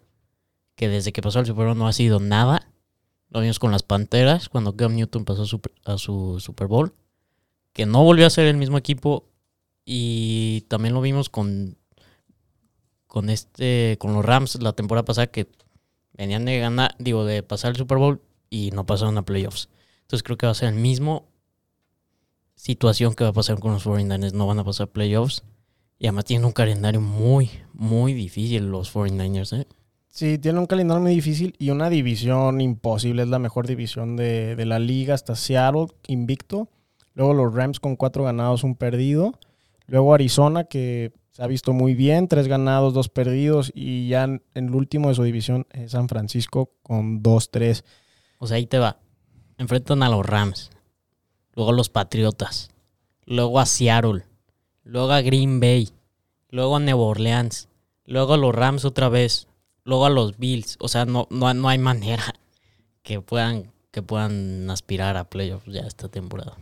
que 0.76 0.90
desde 0.90 1.12
que 1.12 1.22
pasó 1.22 1.40
al 1.40 1.46
Super 1.46 1.68
Bowl 1.68 1.78
no 1.78 1.88
ha 1.88 1.94
sido 1.94 2.20
nada. 2.20 2.72
Lo 3.30 3.42
vimos 3.42 3.60
con 3.60 3.72
las 3.72 3.84
Panteras, 3.84 4.50
cuando 4.50 4.76
Cam 4.76 4.96
Newton 4.96 5.26
pasó 5.26 5.44
a 5.86 5.98
su 5.98 6.40
Super 6.40 6.68
Bowl, 6.68 6.94
que 7.74 7.86
no 7.86 8.04
volvió 8.04 8.28
a 8.28 8.30
ser 8.30 8.48
el 8.48 8.58
mismo 8.58 8.78
equipo. 8.78 9.28
Y 9.86 10.62
también 10.70 10.94
lo 10.94 11.02
vimos 11.02 11.30
con 11.30 11.78
con 13.12 13.30
este, 13.30 13.98
con 14.00 14.14
los 14.14 14.24
Rams 14.24 14.62
la 14.62 14.72
temporada 14.72 15.04
pasada 15.04 15.28
que 15.28 15.50
venían 16.14 16.46
de 16.46 16.60
ganar, 16.60 16.96
digo, 16.98 17.26
de 17.26 17.44
pasar 17.44 17.72
el 17.72 17.76
Super 17.76 17.98
Bowl 17.98 18.22
y 18.50 18.72
no 18.72 18.86
pasaron 18.86 19.18
a 19.18 19.26
playoffs. 19.26 19.68
Entonces 20.04 20.24
creo 20.24 20.38
que 20.38 20.46
va 20.46 20.54
a 20.54 20.56
ser 20.56 20.70
el 20.70 20.80
mismo 20.80 21.28
situación 22.62 23.16
que 23.16 23.24
va 23.24 23.32
a 23.32 23.34
pasar 23.34 23.60
con 23.60 23.74
los 23.74 23.86
49ers. 23.86 24.34
No 24.34 24.46
van 24.46 24.60
a 24.60 24.64
pasar 24.64 24.88
playoffs. 24.88 25.44
Y 25.98 26.06
además 26.06 26.26
tienen 26.26 26.46
un 26.46 26.52
calendario 26.52 27.02
muy, 27.02 27.50
muy 27.74 28.14
difícil 28.14 28.70
los 28.70 28.94
49ers. 28.94 29.62
¿eh? 29.62 29.68
Sí, 30.08 30.38
tienen 30.38 30.60
un 30.60 30.68
calendario 30.68 31.02
muy 31.02 31.16
difícil 31.16 31.56
y 31.58 31.72
una 31.72 31.90
división 31.90 32.62
imposible. 32.62 33.24
Es 33.24 33.30
la 33.30 33.40
mejor 33.40 33.66
división 33.66 34.16
de, 34.16 34.56
de 34.56 34.66
la 34.66 34.78
liga 34.78 35.16
hasta 35.16 35.36
Seattle, 35.36 35.88
invicto. 36.08 36.70
Luego 37.16 37.34
los 37.34 37.54
Rams 37.54 37.80
con 37.80 37.96
cuatro 37.96 38.24
ganados, 38.26 38.64
un 38.64 38.76
perdido. 38.76 39.34
Luego 39.88 40.14
Arizona, 40.14 40.66
que 40.66 41.14
se 41.32 41.44
ha 41.44 41.48
visto 41.48 41.74
muy 41.74 41.96
bien, 41.96 42.28
tres 42.28 42.48
ganados, 42.48 42.94
dos 42.94 43.10
perdidos. 43.10 43.72
Y 43.74 44.08
ya 44.08 44.24
en, 44.24 44.44
en 44.54 44.68
el 44.68 44.76
último 44.76 45.10
de 45.10 45.16
su 45.16 45.24
división, 45.24 45.66
San 45.88 46.08
Francisco 46.08 46.74
con 46.84 47.24
dos, 47.24 47.50
tres. 47.50 47.86
O 48.38 48.46
sea, 48.46 48.58
ahí 48.58 48.68
te 48.68 48.78
va. 48.78 49.00
Enfrentan 49.58 50.04
a 50.04 50.10
los 50.10 50.24
Rams. 50.24 50.70
Luego 51.54 51.72
a 51.72 51.76
los 51.76 51.90
Patriotas. 51.90 52.70
Luego 53.26 53.60
a 53.60 53.66
Seattle. 53.66 54.26
Luego 54.84 55.12
a 55.12 55.22
Green 55.22 55.60
Bay. 55.60 55.90
Luego 56.50 56.78
a 56.78 56.80
Nueva 56.80 57.02
Orleans. 57.02 57.70
Luego 58.06 58.34
a 58.34 58.38
los 58.38 58.54
Rams 58.54 58.86
otra 58.86 59.10
vez. 59.10 59.48
Luego 59.84 60.06
a 60.06 60.10
los 60.10 60.38
Bills. 60.38 60.78
O 60.80 60.88
sea, 60.88 61.06
no, 61.06 61.28
no, 61.30 61.54
no 61.54 61.70
hay 61.70 61.78
manera 61.78 62.24
que 63.04 63.22
puedan, 63.22 63.72
que 63.92 64.02
puedan 64.02 64.70
aspirar 64.70 65.18
a 65.18 65.30
playoffs 65.30 65.66
ya 65.68 65.82
esta 65.82 66.10
temporada. 66.10 66.58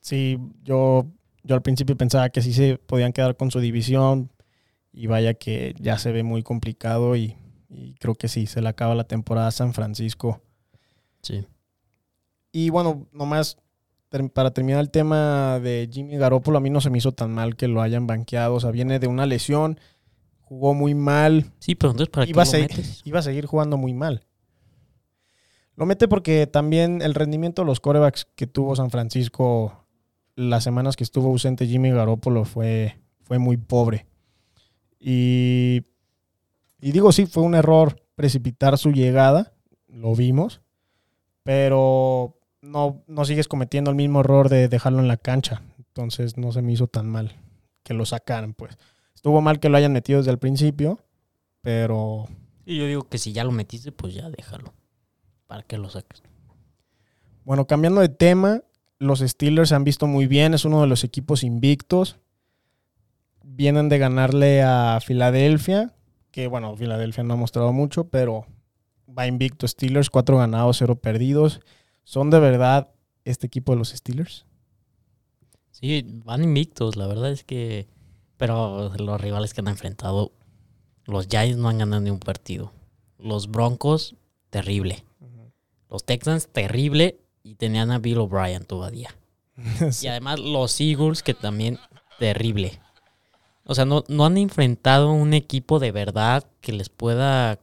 Sí, 0.00 0.38
yo, 0.62 1.06
yo 1.42 1.54
al 1.54 1.62
principio 1.62 1.96
pensaba 1.96 2.28
que 2.28 2.42
sí 2.42 2.52
se 2.52 2.78
podían 2.78 3.12
quedar 3.12 3.36
con 3.36 3.50
su 3.50 3.60
división. 3.60 4.30
Y 4.92 5.08
vaya 5.08 5.34
que 5.34 5.74
ya 5.78 5.98
se 5.98 6.12
ve 6.12 6.22
muy 6.22 6.42
complicado. 6.42 7.16
Y, 7.16 7.36
y 7.68 7.94
creo 7.94 8.14
que 8.14 8.28
sí, 8.28 8.46
se 8.46 8.62
le 8.62 8.68
acaba 8.68 8.94
la 8.94 9.04
temporada 9.04 9.48
a 9.48 9.52
San 9.52 9.74
Francisco. 9.74 10.40
Sí. 11.22 11.46
Y 12.52 12.70
bueno, 12.70 13.06
nomás 13.12 13.58
para 14.32 14.50
terminar 14.52 14.80
el 14.80 14.90
tema 14.90 15.58
de 15.60 15.88
Jimmy 15.92 16.16
Garoppolo, 16.16 16.58
a 16.58 16.60
mí 16.60 16.70
no 16.70 16.80
se 16.80 16.90
me 16.90 16.98
hizo 16.98 17.12
tan 17.12 17.32
mal 17.32 17.56
que 17.56 17.68
lo 17.68 17.82
hayan 17.82 18.06
banqueado. 18.06 18.54
O 18.54 18.60
sea, 18.60 18.70
viene 18.70 18.98
de 18.98 19.06
una 19.08 19.26
lesión, 19.26 19.78
jugó 20.40 20.74
muy 20.74 20.94
mal, 20.94 21.52
Sí, 21.58 21.74
pero 21.74 21.90
entonces 21.90 22.10
¿para 22.12 22.24
qué 22.26 22.30
iba 22.30 22.44
lo 22.44 22.52
metes? 22.52 23.02
iba 23.04 23.18
a 23.18 23.22
seguir 23.22 23.46
jugando 23.46 23.76
muy 23.76 23.94
mal. 23.94 24.24
Lo 25.74 25.84
mete 25.84 26.08
porque 26.08 26.46
también 26.46 27.02
el 27.02 27.14
rendimiento 27.14 27.62
de 27.62 27.66
los 27.66 27.80
corebacks 27.80 28.26
que 28.34 28.46
tuvo 28.46 28.74
San 28.76 28.90
Francisco 28.90 29.84
las 30.34 30.64
semanas 30.64 30.96
que 30.96 31.04
estuvo 31.04 31.28
ausente 31.28 31.66
Jimmy 31.66 31.90
Garoppolo 31.90 32.44
fue, 32.44 32.98
fue 33.24 33.38
muy 33.38 33.56
pobre. 33.56 34.06
Y, 35.00 35.82
y 36.80 36.92
digo, 36.92 37.12
sí, 37.12 37.26
fue 37.26 37.42
un 37.42 37.54
error 37.54 38.02
precipitar 38.14 38.78
su 38.78 38.92
llegada, 38.92 39.52
lo 39.88 40.14
vimos, 40.14 40.60
pero 41.42 42.35
no, 42.66 43.02
no 43.06 43.24
sigues 43.24 43.48
cometiendo 43.48 43.90
el 43.90 43.96
mismo 43.96 44.20
error 44.20 44.48
de 44.48 44.68
dejarlo 44.68 45.00
en 45.00 45.08
la 45.08 45.16
cancha. 45.16 45.62
Entonces 45.78 46.36
no 46.36 46.52
se 46.52 46.62
me 46.62 46.72
hizo 46.72 46.88
tan 46.88 47.08
mal 47.08 47.32
que 47.82 47.94
lo 47.94 48.04
sacaran, 48.04 48.52
pues. 48.52 48.76
Estuvo 49.14 49.40
mal 49.40 49.60
que 49.60 49.68
lo 49.68 49.76
hayan 49.76 49.92
metido 49.92 50.18
desde 50.18 50.32
el 50.32 50.38
principio, 50.38 51.00
pero 51.62 52.28
Y 52.64 52.78
yo 52.78 52.86
digo 52.86 53.04
que 53.08 53.18
si 53.18 53.32
ya 53.32 53.44
lo 53.44 53.52
metiste, 53.52 53.92
pues 53.92 54.14
ya 54.14 54.28
déjalo. 54.30 54.74
¿Para 55.46 55.62
qué 55.62 55.78
lo 55.78 55.88
saques? 55.88 56.22
Bueno, 57.44 57.66
cambiando 57.66 58.00
de 58.00 58.08
tema, 58.08 58.62
los 58.98 59.20
Steelers 59.20 59.68
se 59.68 59.74
han 59.76 59.84
visto 59.84 60.06
muy 60.06 60.26
bien, 60.26 60.52
es 60.52 60.64
uno 60.64 60.80
de 60.80 60.88
los 60.88 61.04
equipos 61.04 61.44
invictos. 61.44 62.18
Vienen 63.44 63.88
de 63.88 63.98
ganarle 63.98 64.62
a 64.62 64.98
Filadelfia, 65.00 65.94
que 66.32 66.48
bueno, 66.48 66.76
Filadelfia 66.76 67.22
no 67.22 67.34
ha 67.34 67.36
mostrado 67.36 67.72
mucho, 67.72 68.08
pero 68.08 68.46
va 69.16 69.28
invicto 69.28 69.66
Steelers, 69.66 70.10
cuatro 70.10 70.38
ganados, 70.38 70.78
cero 70.78 70.96
perdidos. 70.96 71.60
¿Son 72.06 72.30
de 72.30 72.38
verdad 72.38 72.88
este 73.24 73.48
equipo 73.48 73.72
de 73.72 73.78
los 73.78 73.88
Steelers? 73.88 74.46
Sí, 75.72 76.06
van 76.24 76.44
invictos, 76.44 76.94
la 76.94 77.08
verdad 77.08 77.32
es 77.32 77.42
que... 77.42 77.88
Pero 78.36 78.92
los 78.96 79.20
rivales 79.20 79.52
que 79.52 79.60
han 79.60 79.66
enfrentado, 79.66 80.30
los 81.04 81.26
Giants 81.26 81.58
no 81.58 81.68
han 81.68 81.78
ganado 81.78 82.00
ni 82.02 82.10
un 82.10 82.20
partido. 82.20 82.72
Los 83.18 83.50
Broncos, 83.50 84.14
terrible. 84.50 85.04
Los 85.90 86.04
Texans, 86.04 86.46
terrible. 86.46 87.18
Y 87.42 87.56
tenían 87.56 87.90
a 87.90 87.98
Bill 87.98 88.18
O'Brien 88.18 88.64
todavía. 88.64 89.10
Y 90.00 90.06
además 90.06 90.38
los 90.38 90.80
Eagles, 90.80 91.24
que 91.24 91.34
también 91.34 91.80
terrible. 92.20 92.78
O 93.64 93.74
sea, 93.74 93.84
no, 93.84 94.04
no 94.06 94.26
han 94.26 94.36
enfrentado 94.36 95.10
un 95.10 95.34
equipo 95.34 95.80
de 95.80 95.90
verdad 95.90 96.44
que 96.60 96.72
les 96.72 96.88
pueda 96.88 97.58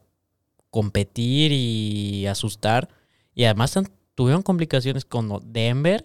competir 0.70 1.50
y 1.50 2.26
asustar. 2.26 2.90
Y 3.34 3.44
además 3.44 3.76
han- 3.78 3.90
tuvieron 4.14 4.42
complicaciones 4.42 5.04
con 5.04 5.40
Denver, 5.52 6.04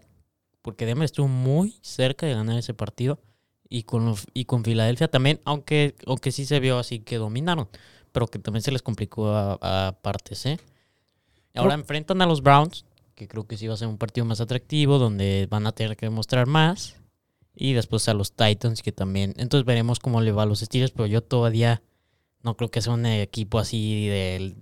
porque 0.61 0.85
Denver 0.85 1.05
estuvo 1.05 1.27
muy 1.27 1.77
cerca 1.81 2.25
de 2.25 2.33
ganar 2.33 2.57
ese 2.57 2.73
partido. 2.73 3.19
Y 3.71 3.83
con, 3.83 4.05
los- 4.05 4.25
y 4.33 4.45
con 4.45 4.63
Filadelfia 4.63 5.09
también, 5.09 5.39
aunque, 5.45 5.95
aunque 6.07 6.31
sí 6.31 6.45
se 6.45 6.59
vio 6.59 6.79
así 6.79 6.99
que 7.01 7.17
dominaron, 7.17 7.69
pero 8.11 8.25
que 8.27 8.39
también 8.39 8.63
se 8.63 8.71
les 8.71 8.81
complicó 8.81 9.27
a, 9.29 9.59
a 9.61 9.91
partes, 10.01 10.43
¿eh? 10.47 10.57
Ahora 11.55 11.75
enfrentan 11.75 12.21
a 12.21 12.25
los 12.25 12.41
Browns, 12.41 12.85
que 13.15 13.27
creo 13.27 13.45
que 13.45 13.57
sí 13.57 13.67
va 13.67 13.73
a 13.73 13.77
ser 13.77 13.87
un 13.87 13.97
partido 13.97 14.25
más 14.25 14.41
atractivo, 14.41 14.97
donde 14.97 15.47
van 15.49 15.67
a 15.67 15.71
tener 15.71 15.97
que 15.97 16.05
demostrar 16.07 16.47
más. 16.47 16.95
Y 17.55 17.73
después 17.73 18.07
a 18.07 18.13
los 18.13 18.31
Titans, 18.33 18.81
que 18.81 18.91
también. 18.91 19.33
Entonces 19.37 19.65
veremos 19.65 19.99
cómo 19.99 20.21
le 20.21 20.31
va 20.31 20.43
a 20.43 20.45
los 20.45 20.59
Steelers, 20.61 20.91
pero 20.91 21.05
yo 21.07 21.21
todavía 21.21 21.81
no 22.41 22.55
creo 22.55 22.71
que 22.71 22.81
sea 22.81 22.93
un 22.93 23.05
equipo 23.05 23.59
así 23.59 24.07
de, 24.07 24.55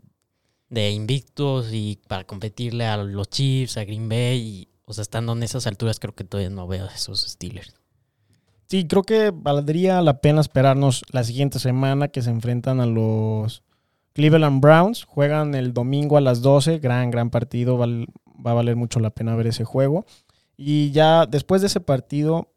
de 0.70 0.92
invictos 0.92 1.70
y 1.72 2.00
para 2.08 2.26
competirle 2.26 2.86
a 2.86 2.98
los 2.98 3.30
Chiefs, 3.30 3.78
a 3.78 3.86
Green 3.86 4.10
Bay. 4.10 4.40
Y, 4.40 4.68
o 4.86 4.94
sea, 4.94 5.02
estando 5.02 5.34
en 5.34 5.44
esas 5.44 5.68
alturas, 5.68 6.00
creo 6.00 6.16
que 6.16 6.24
todavía 6.24 6.50
no 6.50 6.68
veo 6.68 6.88
esos 6.94 7.22
Steelers. 7.22 7.74
Sí, 8.68 8.86
creo 8.86 9.04
que 9.04 9.32
valdría 9.34 10.02
la 10.02 10.20
pena 10.20 10.42
esperarnos 10.42 11.04
la 11.12 11.24
siguiente 11.24 11.58
semana 11.60 12.10
que 12.10 12.22
se 12.22 12.30
enfrentan 12.30 12.82
a 12.82 12.86
los 12.86 13.64
Cleveland 14.14 14.62
Browns. 14.62 15.06
Juegan 15.06 15.56
el 15.56 15.74
domingo 15.74 16.18
a 16.18 16.22
las 16.22 16.42
12. 16.42 16.80
Gran, 16.80 17.10
gran 17.10 17.30
partido. 17.30 17.78
Va 17.78 18.52
a 18.52 18.54
valer 18.54 18.76
mucho 18.76 19.00
la 19.00 19.12
pena 19.12 19.36
ver 19.36 19.48
ese 19.48 19.64
juego. 19.64 20.06
Y 20.58 20.92
ya 20.92 21.26
después 21.26 21.62
de 21.62 21.68
ese 21.68 21.80
partido, 21.80 22.52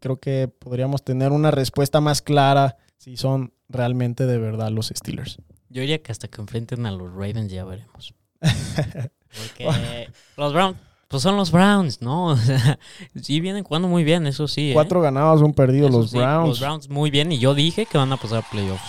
creo 0.00 0.18
que 0.18 0.48
podríamos 0.48 1.04
tener 1.04 1.32
una 1.32 1.50
respuesta 1.50 2.00
más 2.00 2.22
clara 2.22 2.76
si 2.96 3.16
son 3.16 3.52
realmente 3.68 4.26
de 4.26 4.38
verdad 4.38 4.70
los 4.70 4.92
Steelers. 4.94 5.38
Yo 5.72 5.80
diría 5.80 6.02
que 6.02 6.12
hasta 6.12 6.28
que 6.28 6.40
enfrenten 6.40 6.84
a 6.84 6.92
los 6.92 7.10
Ravens 7.10 7.50
ya 7.50 7.64
veremos. 7.64 8.14
Porque 8.42 10.08
los 10.36 10.52
Browns, 10.52 10.76
pues 11.08 11.22
son 11.22 11.36
los 11.36 11.50
Browns, 11.50 12.02
¿no? 12.02 12.26
O 12.32 12.36
sea, 12.36 12.78
sí 13.20 13.40
vienen 13.40 13.64
jugando 13.64 13.88
muy 13.88 14.04
bien, 14.04 14.26
eso 14.26 14.46
sí. 14.46 14.70
¿eh? 14.70 14.74
Cuatro 14.74 15.00
ganados, 15.00 15.40
un 15.40 15.54
perdido 15.54 15.88
Eso 15.88 15.98
los 15.98 16.10
sí, 16.10 16.18
Browns. 16.18 16.48
Los 16.48 16.60
Browns 16.60 16.88
muy 16.90 17.10
bien 17.10 17.32
y 17.32 17.38
yo 17.38 17.54
dije 17.54 17.86
que 17.86 17.96
van 17.96 18.12
a 18.12 18.18
pasar 18.18 18.44
a 18.44 18.50
playoffs. 18.50 18.84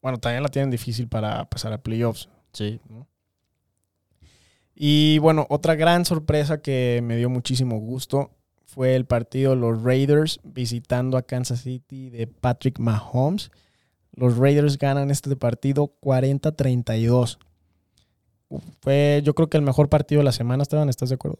Bueno, 0.00 0.18
también 0.18 0.42
la 0.42 0.48
tienen 0.48 0.70
difícil 0.70 1.06
para 1.06 1.44
pasar 1.50 1.74
a 1.74 1.78
playoffs. 1.78 2.28
Sí. 2.52 2.80
Y 4.74 5.18
bueno, 5.18 5.46
otra 5.50 5.74
gran 5.74 6.06
sorpresa 6.06 6.62
que 6.62 7.00
me 7.04 7.16
dio 7.16 7.28
muchísimo 7.28 7.78
gusto 7.78 8.30
fue 8.64 8.94
el 8.96 9.04
partido 9.04 9.50
de 9.50 9.56
los 9.56 9.82
Raiders 9.82 10.40
visitando 10.42 11.18
a 11.18 11.22
Kansas 11.22 11.60
City 11.60 12.08
de 12.08 12.26
Patrick 12.26 12.78
Mahomes. 12.78 13.50
Los 14.12 14.36
Raiders 14.36 14.78
ganan 14.78 15.10
este 15.10 15.34
partido 15.36 15.94
40-32. 16.00 17.38
Fue 18.80 19.22
yo 19.24 19.34
creo 19.34 19.48
que 19.48 19.56
el 19.56 19.62
mejor 19.62 19.88
partido 19.88 20.20
de 20.20 20.24
la 20.24 20.32
semana, 20.32 20.62
Esteban, 20.62 20.88
¿estás 20.88 21.08
de 21.10 21.14
acuerdo? 21.14 21.38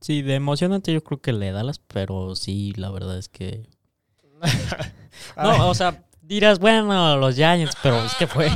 Sí, 0.00 0.22
de 0.22 0.34
emocionante 0.34 0.92
yo 0.92 1.02
creo 1.02 1.20
que 1.20 1.32
le 1.32 1.52
Dallas, 1.52 1.78
pero 1.78 2.34
sí, 2.36 2.72
la 2.76 2.90
verdad 2.90 3.18
es 3.18 3.28
que... 3.28 3.66
No, 5.36 5.70
o 5.70 5.74
sea, 5.74 6.04
dirás, 6.22 6.58
bueno, 6.58 7.16
los 7.16 7.34
Giants, 7.34 7.74
pero 7.82 8.04
es 8.04 8.14
que 8.14 8.26
fue... 8.26 8.48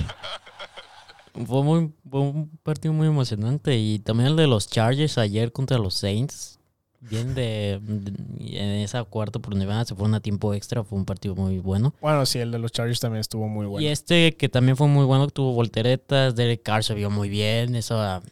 Fue, 1.47 1.63
muy, 1.63 1.93
fue 2.09 2.21
un 2.21 2.51
partido 2.63 2.93
muy 2.93 3.07
emocionante 3.07 3.77
y 3.79 3.99
también 3.99 4.31
el 4.31 4.37
de 4.37 4.47
los 4.47 4.69
Chargers 4.69 5.17
ayer 5.17 5.53
contra 5.53 5.79
los 5.79 5.95
Saints. 5.95 6.60
Bien 7.01 7.35
de, 7.35 7.81
de- 7.83 8.59
en 8.59 8.69
esa 8.81 9.05
cuarta 9.05 9.39
oportunidad 9.39 9.87
se 9.87 9.95
fueron 9.95 10.15
a 10.15 10.21
tiempo 10.21 10.53
extra, 10.53 10.85
fue 10.85 10.99
un 10.99 11.07
partido 11.07 11.35
muy 11.35 11.59
bueno. 11.59 11.95
Bueno, 12.03 12.27
sí, 12.27 12.39
el 12.39 12.51
de 12.51 12.59
los 12.59 12.73
Chargers 12.73 13.01
también 13.01 13.21
estuvo 13.21 13.49
muy 13.49 13.65
bueno. 13.67 13.83
Y 13.87 13.89
este 13.91 14.37
que 14.37 14.49
también 14.51 14.77
fue 14.77 14.87
muy 14.87 15.07
bueno, 15.07 15.27
tuvo 15.29 15.53
volteretas, 15.55 16.37
Derek 16.37 16.63
Carr 16.63 16.85
se 16.85 16.95
vio 16.95 17.09
muy 17.11 17.29
bien, 17.31 17.75
esa 17.75 18.23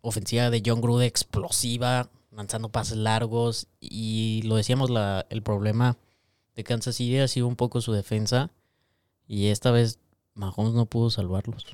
ofensiva 0.00 0.50
de 0.50 0.62
John 0.64 0.80
Gruden 0.80 1.06
explosiva, 1.06 2.08
lanzando 2.30 2.68
pases 2.68 2.96
largos 2.98 3.66
y 3.80 4.42
lo 4.44 4.56
decíamos, 4.56 4.90
la, 4.90 5.26
el 5.30 5.42
problema 5.42 5.96
de 6.54 6.62
Kansas 6.62 6.94
City 6.94 7.18
ha 7.18 7.26
sido 7.26 7.48
un 7.48 7.56
poco 7.56 7.80
su 7.80 7.92
defensa 7.92 8.50
y 9.26 9.46
esta 9.48 9.72
vez 9.72 9.98
Mahomes 10.34 10.74
no 10.74 10.86
pudo 10.86 11.10
salvarlos. 11.10 11.64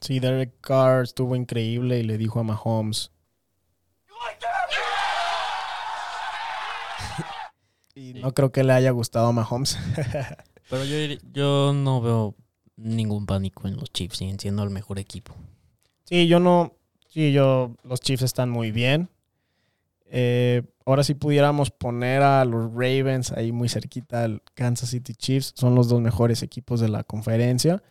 Sí, 0.00 0.20
Derek 0.20 0.60
Carr 0.60 1.04
estuvo 1.04 1.36
increíble 1.36 1.98
y 2.00 2.02
le 2.02 2.18
dijo 2.18 2.38
a 2.38 2.42
Mahomes. 2.42 3.12
Y 7.96 8.12
no 8.12 8.34
creo 8.34 8.52
que 8.52 8.62
le 8.62 8.74
haya 8.74 8.90
gustado 8.90 9.28
a 9.28 9.32
Mahomes. 9.32 9.78
Pero 10.70 10.84
yo, 10.84 11.16
yo 11.32 11.72
no 11.72 12.02
veo 12.02 12.34
ningún 12.76 13.24
pánico 13.24 13.66
en 13.66 13.76
los 13.76 13.90
Chiefs, 13.90 14.18
siguen 14.18 14.38
siendo 14.38 14.62
el 14.62 14.70
mejor 14.70 14.98
equipo. 14.98 15.34
Sí, 16.04 16.28
yo 16.28 16.38
no. 16.38 16.74
Sí, 17.08 17.32
yo. 17.32 17.74
Los 17.82 18.00
Chiefs 18.00 18.22
están 18.22 18.50
muy 18.50 18.70
bien. 18.70 19.08
Eh, 20.10 20.62
ahora 20.84 21.04
si 21.04 21.14
pudiéramos 21.14 21.70
poner 21.70 22.22
a 22.22 22.44
los 22.44 22.70
Ravens 22.72 23.32
ahí 23.32 23.50
muy 23.50 23.70
cerquita 23.70 24.24
al 24.24 24.42
Kansas 24.52 24.90
City 24.90 25.14
Chiefs. 25.14 25.54
Son 25.56 25.74
los 25.74 25.88
dos 25.88 26.02
mejores 26.02 26.42
equipos 26.42 26.80
de 26.80 26.90
la 26.90 27.02
conferencia. 27.02 27.82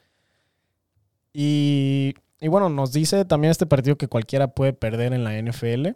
Y, 1.34 2.14
y 2.40 2.48
bueno, 2.48 2.70
nos 2.70 2.94
dice 2.94 3.26
también 3.26 3.50
este 3.50 3.66
partido 3.66 3.98
que 3.98 4.08
cualquiera 4.08 4.50
puede 4.50 4.74
perder 4.74 5.14
en 5.14 5.24
la 5.24 5.42
NFL. 5.42 5.88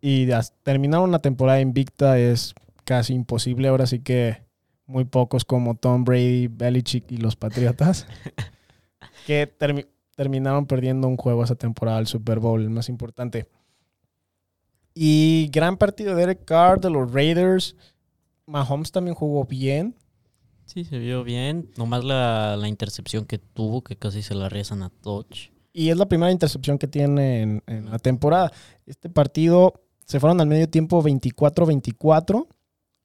Y 0.00 0.28
terminar 0.62 1.00
una 1.00 1.18
temporada 1.18 1.60
invicta 1.60 2.18
es 2.20 2.54
casi 2.84 3.14
imposible. 3.14 3.68
Ahora 3.68 3.86
sí 3.86 4.00
que 4.00 4.42
muy 4.86 5.04
pocos 5.04 5.44
como 5.44 5.74
Tom 5.74 6.04
Brady, 6.04 6.48
Belichick 6.48 7.10
y 7.10 7.16
los 7.16 7.36
Patriotas, 7.36 8.06
que 9.26 9.46
terminaron 10.16 10.66
perdiendo 10.66 11.08
un 11.08 11.16
juego 11.16 11.44
esa 11.44 11.54
temporada, 11.54 11.98
el 11.98 12.06
Super 12.06 12.38
Bowl, 12.38 12.60
el 12.60 12.70
más 12.70 12.88
importante. 12.88 13.48
Y 14.94 15.48
gran 15.52 15.78
partido 15.78 16.14
de 16.14 16.24
Eric 16.24 16.44
Carr 16.44 16.80
de 16.80 16.90
los 16.90 17.12
Raiders. 17.12 17.76
Mahomes 18.46 18.92
también 18.92 19.14
jugó 19.14 19.44
bien. 19.44 19.96
Sí, 20.66 20.84
se 20.84 20.98
vio 20.98 21.24
bien. 21.24 21.70
Nomás 21.76 22.04
la, 22.04 22.56
la 22.56 22.68
intercepción 22.68 23.24
que 23.24 23.38
tuvo, 23.38 23.82
que 23.82 23.96
casi 23.96 24.22
se 24.22 24.34
la 24.34 24.48
rezan 24.48 24.82
a 24.82 24.90
Touch. 24.90 25.50
Y 25.72 25.88
es 25.88 25.96
la 25.96 26.06
primera 26.06 26.30
intercepción 26.30 26.76
que 26.76 26.86
tiene 26.86 27.40
en, 27.40 27.62
en 27.66 27.90
la 27.90 27.98
temporada. 27.98 28.52
Este 28.84 29.08
partido 29.08 29.80
se 30.04 30.20
fueron 30.20 30.40
al 30.42 30.46
medio 30.46 30.68
tiempo 30.68 31.02
24-24 31.02 32.46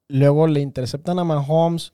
Luego 0.09 0.47
le 0.47 0.61
interceptan 0.61 1.19
a 1.19 1.25
Mahomes 1.25 1.93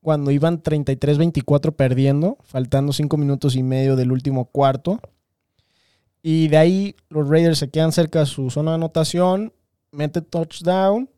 cuando 0.00 0.30
iban 0.30 0.62
33-24 0.62 1.74
perdiendo, 1.74 2.38
faltando 2.42 2.92
5 2.92 3.16
minutos 3.16 3.56
y 3.56 3.62
medio 3.62 3.96
del 3.96 4.12
último 4.12 4.44
cuarto. 4.46 5.00
Y 6.22 6.48
de 6.48 6.58
ahí 6.58 6.96
los 7.08 7.26
Raiders 7.28 7.58
se 7.58 7.70
quedan 7.70 7.92
cerca 7.92 8.20
de 8.20 8.26
su 8.26 8.50
zona 8.50 8.72
de 8.72 8.74
anotación, 8.76 9.52
mete 9.90 10.22
touchdown, 10.22 11.10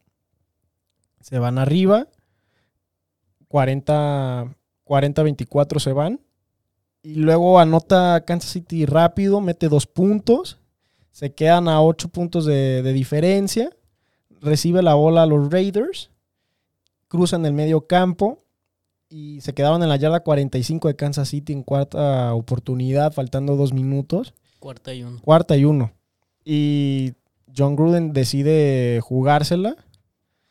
se 1.20 1.38
van 1.38 1.58
arriba, 1.58 2.08
40-24 3.48 5.80
se 5.80 5.92
van. 5.92 6.20
Y 7.02 7.16
luego 7.16 7.58
anota 7.58 8.24
Kansas 8.24 8.52
City 8.52 8.86
rápido, 8.86 9.40
mete 9.40 9.68
dos 9.68 9.86
puntos, 9.86 10.60
se 11.10 11.34
quedan 11.34 11.68
a 11.68 11.82
8 11.82 12.08
puntos 12.08 12.46
de, 12.46 12.82
de 12.82 12.92
diferencia, 12.92 13.70
recibe 14.40 14.82
la 14.82 14.94
bola 14.94 15.24
a 15.24 15.26
los 15.26 15.50
Raiders 15.50 16.11
cruzan 17.12 17.44
el 17.44 17.52
medio 17.52 17.86
campo 17.86 18.38
y 19.10 19.42
se 19.42 19.52
quedaron 19.52 19.82
en 19.82 19.90
la 19.90 19.96
yarda 19.96 20.20
45 20.20 20.88
de 20.88 20.96
Kansas 20.96 21.28
City 21.28 21.52
en 21.52 21.62
cuarta 21.62 22.32
oportunidad, 22.32 23.12
faltando 23.12 23.54
dos 23.54 23.74
minutos. 23.74 24.32
Cuarta 24.58 24.94
y 24.94 25.02
uno. 25.02 25.20
Cuarta 25.20 25.54
y 25.58 25.66
uno. 25.66 25.92
Y 26.42 27.12
John 27.54 27.76
Gruden 27.76 28.14
decide 28.14 29.00
jugársela. 29.02 29.76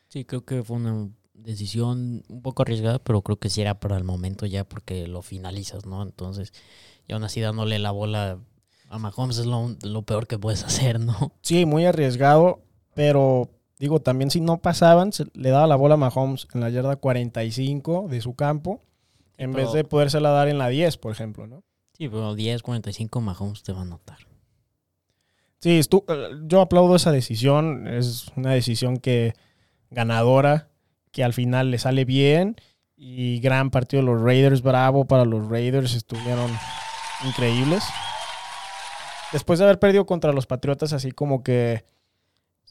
Sí, 0.07 0.23
creo 0.23 0.45
que 0.45 0.61
fue 0.61 0.77
una 0.77 1.09
decisión 1.33 2.23
un 2.29 2.41
poco 2.43 2.61
arriesgada, 2.61 2.99
pero 2.99 3.23
creo 3.23 3.39
que 3.39 3.49
sí 3.49 3.61
era 3.61 3.79
para 3.79 3.97
el 3.97 4.03
momento 4.03 4.45
ya 4.45 4.63
porque 4.63 5.07
lo 5.07 5.23
finalizas, 5.23 5.87
¿no? 5.87 6.03
Entonces, 6.03 6.53
y 7.07 7.13
aún 7.13 7.23
así 7.23 7.41
dándole 7.41 7.79
la 7.79 7.89
bola 7.89 8.37
a 8.87 8.99
Mahomes 8.99 9.39
es 9.39 9.47
lo, 9.47 9.75
lo 9.81 10.03
peor 10.03 10.27
que 10.27 10.37
puedes 10.37 10.63
hacer, 10.63 11.00
¿no? 11.00 11.33
Sí, 11.41 11.65
muy 11.65 11.85
arriesgado, 11.85 12.61
pero 12.93 13.50
Digo, 13.81 14.00
también 14.00 14.29
si 14.29 14.41
no 14.41 14.61
pasaban, 14.61 15.09
le 15.33 15.50
daba 15.50 15.65
la 15.65 15.75
bola 15.75 15.96
a 15.96 15.98
Mahomes 15.98 16.48
en 16.53 16.61
la 16.61 16.70
yarda 16.70 16.98
45 16.98 18.09
de 18.11 18.22
su 18.22 18.35
campo, 18.35 18.83
en 19.37 19.53
vez 19.53 19.74
de 19.74 19.83
podérsela 19.83 20.29
dar 20.29 20.50
en 20.50 20.59
la 20.59 20.70
10, 20.70 20.98
por 20.98 21.11
ejemplo, 21.11 21.48
¿no? 21.48 21.63
Sí, 21.98 22.07
pero 22.07 22.35
10, 22.35 22.61
45 22.61 23.22
Mahomes 23.22 23.63
te 23.63 23.74
va 23.74 23.81
a 23.81 23.85
notar. 23.85 24.20
Sí, 25.57 25.79
eh, 25.79 26.29
yo 26.44 26.61
aplaudo 26.61 26.96
esa 26.96 27.11
decisión. 27.11 27.87
Es 27.87 28.27
una 28.35 28.51
decisión 28.51 28.98
que 28.98 29.33
ganadora, 29.89 30.70
que 31.11 31.24
al 31.24 31.33
final 31.33 31.72
le 31.72 31.79
sale 31.79 32.05
bien. 32.05 32.57
Y 32.96 33.39
gran 33.39 33.72
partido 33.72 34.03
de 34.03 34.11
los 34.11 34.22
Raiders, 34.22 34.61
bravo 34.61 35.05
para 35.05 35.25
los 35.25 35.50
Raiders, 35.50 35.96
estuvieron 35.96 36.51
increíbles. 37.25 37.83
Después 39.31 39.57
de 39.57 39.65
haber 39.65 39.79
perdido 39.79 40.05
contra 40.05 40.33
los 40.33 40.46
Patriotas, 40.46 40.94
así 40.94 41.11
como 41.11 41.41
que 41.41 41.83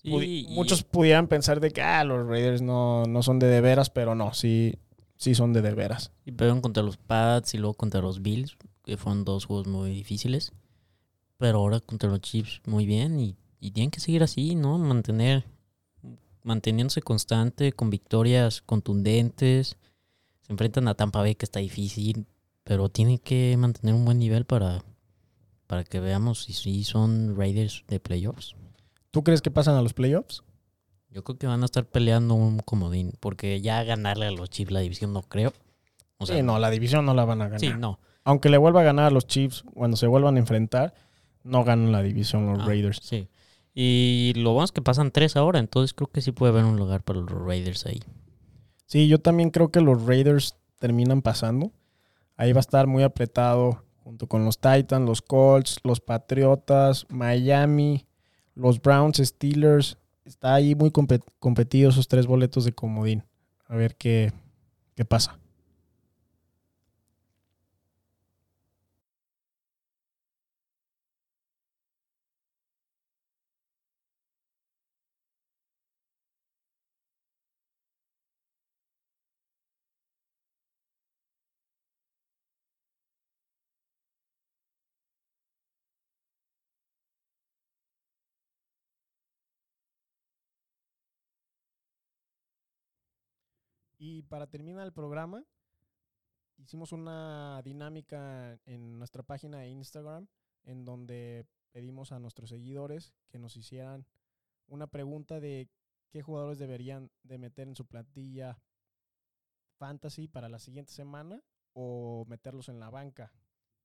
muchos 0.04 0.82
pudieran 0.82 1.28
pensar 1.28 1.60
de 1.60 1.70
que 1.70 1.82
ah, 1.82 2.04
los 2.04 2.26
Raiders 2.26 2.62
no, 2.62 3.04
son 3.22 3.38
de 3.38 3.46
de 3.46 3.60
veras, 3.60 3.90
pero 3.90 4.14
no, 4.14 4.32
sí, 4.32 4.74
sí 5.16 5.34
son 5.34 5.52
de 5.52 5.62
de 5.62 5.74
veras. 5.74 6.12
Y 6.24 6.32
perdieron 6.32 6.60
contra 6.60 6.82
los 6.82 6.96
Pats 6.96 7.54
y 7.54 7.58
luego 7.58 7.74
contra 7.74 8.00
los 8.00 8.22
Bills, 8.22 8.56
que 8.84 8.96
fueron 8.96 9.24
dos 9.24 9.46
juegos 9.46 9.66
muy 9.66 9.90
difíciles. 9.90 10.52
Pero 11.38 11.58
ahora 11.58 11.80
contra 11.80 12.10
los 12.10 12.20
Chiefs 12.20 12.60
muy 12.66 12.86
bien 12.86 13.18
y, 13.20 13.36
tienen 13.72 13.90
que 13.90 14.00
seguir 14.00 14.22
así, 14.22 14.54
¿no? 14.54 14.78
Mantener, 14.78 15.44
manteniéndose 16.42 17.02
constante, 17.02 17.72
con 17.72 17.90
victorias 17.90 18.62
contundentes. 18.62 19.76
Se 20.40 20.52
enfrentan 20.52 20.88
a 20.88 20.94
Tampa 20.94 21.20
Bay, 21.20 21.34
que 21.34 21.44
está 21.44 21.60
difícil, 21.60 22.26
pero 22.64 22.88
tienen 22.88 23.18
que 23.18 23.54
mantener 23.58 23.94
un 23.94 24.06
buen 24.06 24.18
nivel 24.18 24.46
para, 24.46 24.82
para 25.66 25.84
que 25.84 26.00
veamos 26.00 26.44
si, 26.44 26.54
si 26.54 26.84
son 26.84 27.36
Raiders 27.36 27.84
de 27.86 28.00
playoffs. 28.00 28.54
¿Tú 29.10 29.24
crees 29.24 29.42
que 29.42 29.50
pasan 29.50 29.76
a 29.76 29.82
los 29.82 29.94
playoffs? 29.94 30.42
Yo 31.10 31.24
creo 31.24 31.38
que 31.38 31.46
van 31.46 31.62
a 31.62 31.64
estar 31.64 31.84
peleando 31.84 32.34
un 32.34 32.60
comodín, 32.60 33.12
porque 33.18 33.60
ya 33.60 33.82
ganarle 33.82 34.26
a 34.26 34.30
los 34.30 34.48
Chiefs 34.48 34.70
la 34.70 34.80
división 34.80 35.12
no 35.12 35.22
creo. 35.22 35.52
sí, 36.20 36.42
no, 36.42 36.58
la 36.58 36.70
división 36.70 37.04
no 37.04 37.14
la 37.14 37.24
van 37.24 37.42
a 37.42 37.44
ganar. 37.46 37.60
Sí, 37.60 37.72
no. 37.76 37.98
Aunque 38.22 38.48
le 38.48 38.58
vuelva 38.58 38.82
a 38.82 38.84
ganar 38.84 39.06
a 39.06 39.10
los 39.10 39.26
Chiefs 39.26 39.64
cuando 39.74 39.96
se 39.96 40.06
vuelvan 40.06 40.36
a 40.36 40.38
enfrentar, 40.38 40.94
no 41.42 41.64
ganan 41.64 41.90
la 41.90 42.02
división 42.02 42.46
los 42.46 42.60
ah, 42.60 42.66
Raiders. 42.66 43.00
Sí. 43.02 43.28
Y 43.74 44.32
lo 44.36 44.52
bueno 44.52 44.64
es 44.64 44.72
que 44.72 44.82
pasan 44.82 45.10
tres 45.10 45.36
ahora, 45.36 45.58
entonces 45.58 45.94
creo 45.94 46.08
que 46.08 46.20
sí 46.20 46.30
puede 46.30 46.52
haber 46.52 46.64
un 46.64 46.76
lugar 46.76 47.02
para 47.02 47.20
los 47.20 47.30
Raiders 47.30 47.86
ahí. 47.86 48.00
Sí, 48.86 49.08
yo 49.08 49.18
también 49.20 49.50
creo 49.50 49.70
que 49.70 49.80
los 49.80 50.04
Raiders 50.04 50.56
terminan 50.78 51.22
pasando. 51.22 51.72
Ahí 52.36 52.52
va 52.52 52.58
a 52.58 52.60
estar 52.60 52.86
muy 52.86 53.02
apretado 53.02 53.84
junto 54.02 54.26
con 54.26 54.44
los 54.44 54.58
Titans, 54.58 55.06
los 55.06 55.22
Colts, 55.22 55.80
los 55.84 56.00
Patriotas, 56.00 57.06
Miami, 57.08 58.06
los 58.54 58.80
Browns, 58.80 59.18
Steelers, 59.18 59.96
está 60.24 60.54
ahí 60.54 60.74
muy 60.74 60.90
competido 60.90 61.90
esos 61.90 62.08
tres 62.08 62.26
boletos 62.26 62.64
de 62.64 62.72
comodín. 62.72 63.24
A 63.66 63.76
ver 63.76 63.96
qué, 63.96 64.32
qué 64.94 65.04
pasa. 65.04 65.38
Y 94.20 94.22
para 94.22 94.46
terminar 94.46 94.86
el 94.86 94.92
programa, 94.92 95.46
hicimos 96.58 96.92
una 96.92 97.62
dinámica 97.64 98.60
en 98.66 98.98
nuestra 98.98 99.22
página 99.22 99.60
de 99.60 99.68
Instagram 99.68 100.28
en 100.64 100.84
donde 100.84 101.46
pedimos 101.72 102.12
a 102.12 102.18
nuestros 102.18 102.50
seguidores 102.50 103.14
que 103.30 103.38
nos 103.38 103.56
hicieran 103.56 104.04
una 104.66 104.88
pregunta 104.88 105.40
de 105.40 105.70
qué 106.10 106.20
jugadores 106.20 106.58
deberían 106.58 107.10
de 107.22 107.38
meter 107.38 107.66
en 107.66 107.76
su 107.76 107.86
plantilla 107.86 108.60
fantasy 109.78 110.28
para 110.28 110.50
la 110.50 110.58
siguiente 110.58 110.92
semana 110.92 111.42
o 111.72 112.26
meterlos 112.28 112.68
en 112.68 112.78
la 112.78 112.90
banca. 112.90 113.32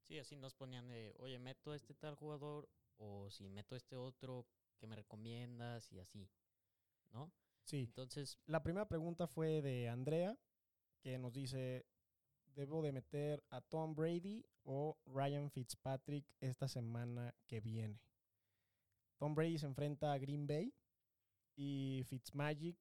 Sí, 0.01 0.19
así 0.19 0.35
nos 0.35 0.53
ponían 0.53 0.89
de, 0.89 1.15
oye, 1.19 1.39
meto 1.39 1.73
este 1.73 1.93
tal 1.93 2.15
jugador 2.15 2.67
o 2.97 3.29
si 3.31 3.47
meto 3.47 3.77
este 3.77 3.95
otro, 3.95 4.45
¿qué 4.79 4.85
me 4.85 4.97
recomiendas? 4.97 5.93
Y 5.93 5.99
así, 5.99 6.29
¿no? 7.13 7.31
Sí. 7.65 7.85
Entonces, 7.87 8.39
la 8.45 8.61
primera 8.63 8.87
pregunta 8.87 9.27
fue 9.27 9.61
de 9.61 9.89
Andrea, 9.89 10.37
que 11.01 11.17
nos 11.17 11.33
dice, 11.33 11.85
¿debo 12.55 12.81
de 12.81 12.91
meter 12.91 13.43
a 13.49 13.61
Tom 13.61 13.95
Brady 13.95 14.45
o 14.63 14.97
Ryan 15.05 15.49
Fitzpatrick 15.49 16.25
esta 16.39 16.67
semana 16.67 17.35
que 17.47 17.59
viene? 17.59 17.99
Tom 19.17 19.33
Brady 19.33 19.57
se 19.57 19.65
enfrenta 19.65 20.13
a 20.13 20.17
Green 20.17 20.45
Bay 20.45 20.73
y 21.55 22.03
Fitzmagic 22.05 22.77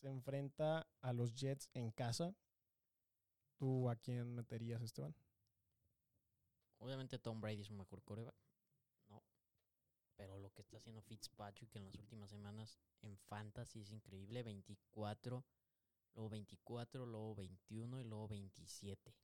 se 0.00 0.08
enfrenta 0.08 0.86
a 1.00 1.12
los 1.12 1.34
Jets 1.34 1.70
en 1.72 1.90
casa. 1.90 2.34
¿Tú 3.56 3.88
a 3.88 3.96
quién 3.96 4.34
meterías, 4.34 4.82
Esteban? 4.82 5.14
Obviamente 6.78 7.18
Tom 7.18 7.40
Brady 7.40 7.62
es 7.62 7.70
un 7.70 7.78
mejor 7.78 8.02
coreback. 8.02 8.45
Pero 10.16 10.38
lo 10.38 10.50
que 10.52 10.62
está 10.62 10.78
haciendo 10.78 11.02
Fitzpatrick 11.02 11.74
en 11.76 11.84
las 11.84 11.96
últimas 11.96 12.30
semanas 12.30 12.78
en 13.02 13.16
Fantasy 13.18 13.80
es 13.80 13.90
increíble. 13.90 14.42
24, 14.42 15.44
luego 16.14 16.30
24, 16.30 17.06
luego 17.06 17.34
21 17.34 18.00
y 18.00 18.04
luego 18.04 18.28
27. 18.28 19.14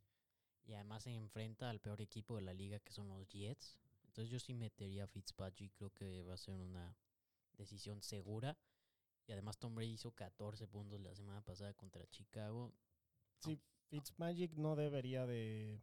Y 0.65 0.75
además 0.75 1.05
se 1.05 1.15
enfrenta 1.15 1.71
al 1.71 1.81
peor 1.81 2.01
equipo 2.01 2.37
de 2.37 2.43
la 2.43 2.55
liga 2.55 2.79
que 2.81 2.93
son 2.93 3.09
los 3.09 3.27
Jets. 3.29 3.79
Entonces 4.07 4.31
yo 4.31 4.39
sí 4.39 4.55
metería 4.55 5.05
a 5.05 5.09
Fitzpatrick, 5.09 5.73
creo 5.75 5.91
que 5.91 6.23
va 6.23 6.35
a 6.35 6.39
ser 6.39 6.55
una 6.55 6.95
decisión 7.57 8.03
segura. 8.03 8.59
Y 9.27 9.33
además 9.33 9.59
Tom 9.59 9.75
Brady 9.75 9.93
hizo 9.93 10.13
14 10.13 10.67
puntos 10.67 11.01
la 11.01 11.15
semana 11.15 11.41
pasada 11.41 11.73
contra 11.75 12.07
Chicago. 12.09 12.73
Sí, 13.39 13.59
Fitzmagic 13.89 14.53
no 14.55 14.77
debería 14.77 15.27
de, 15.27 15.81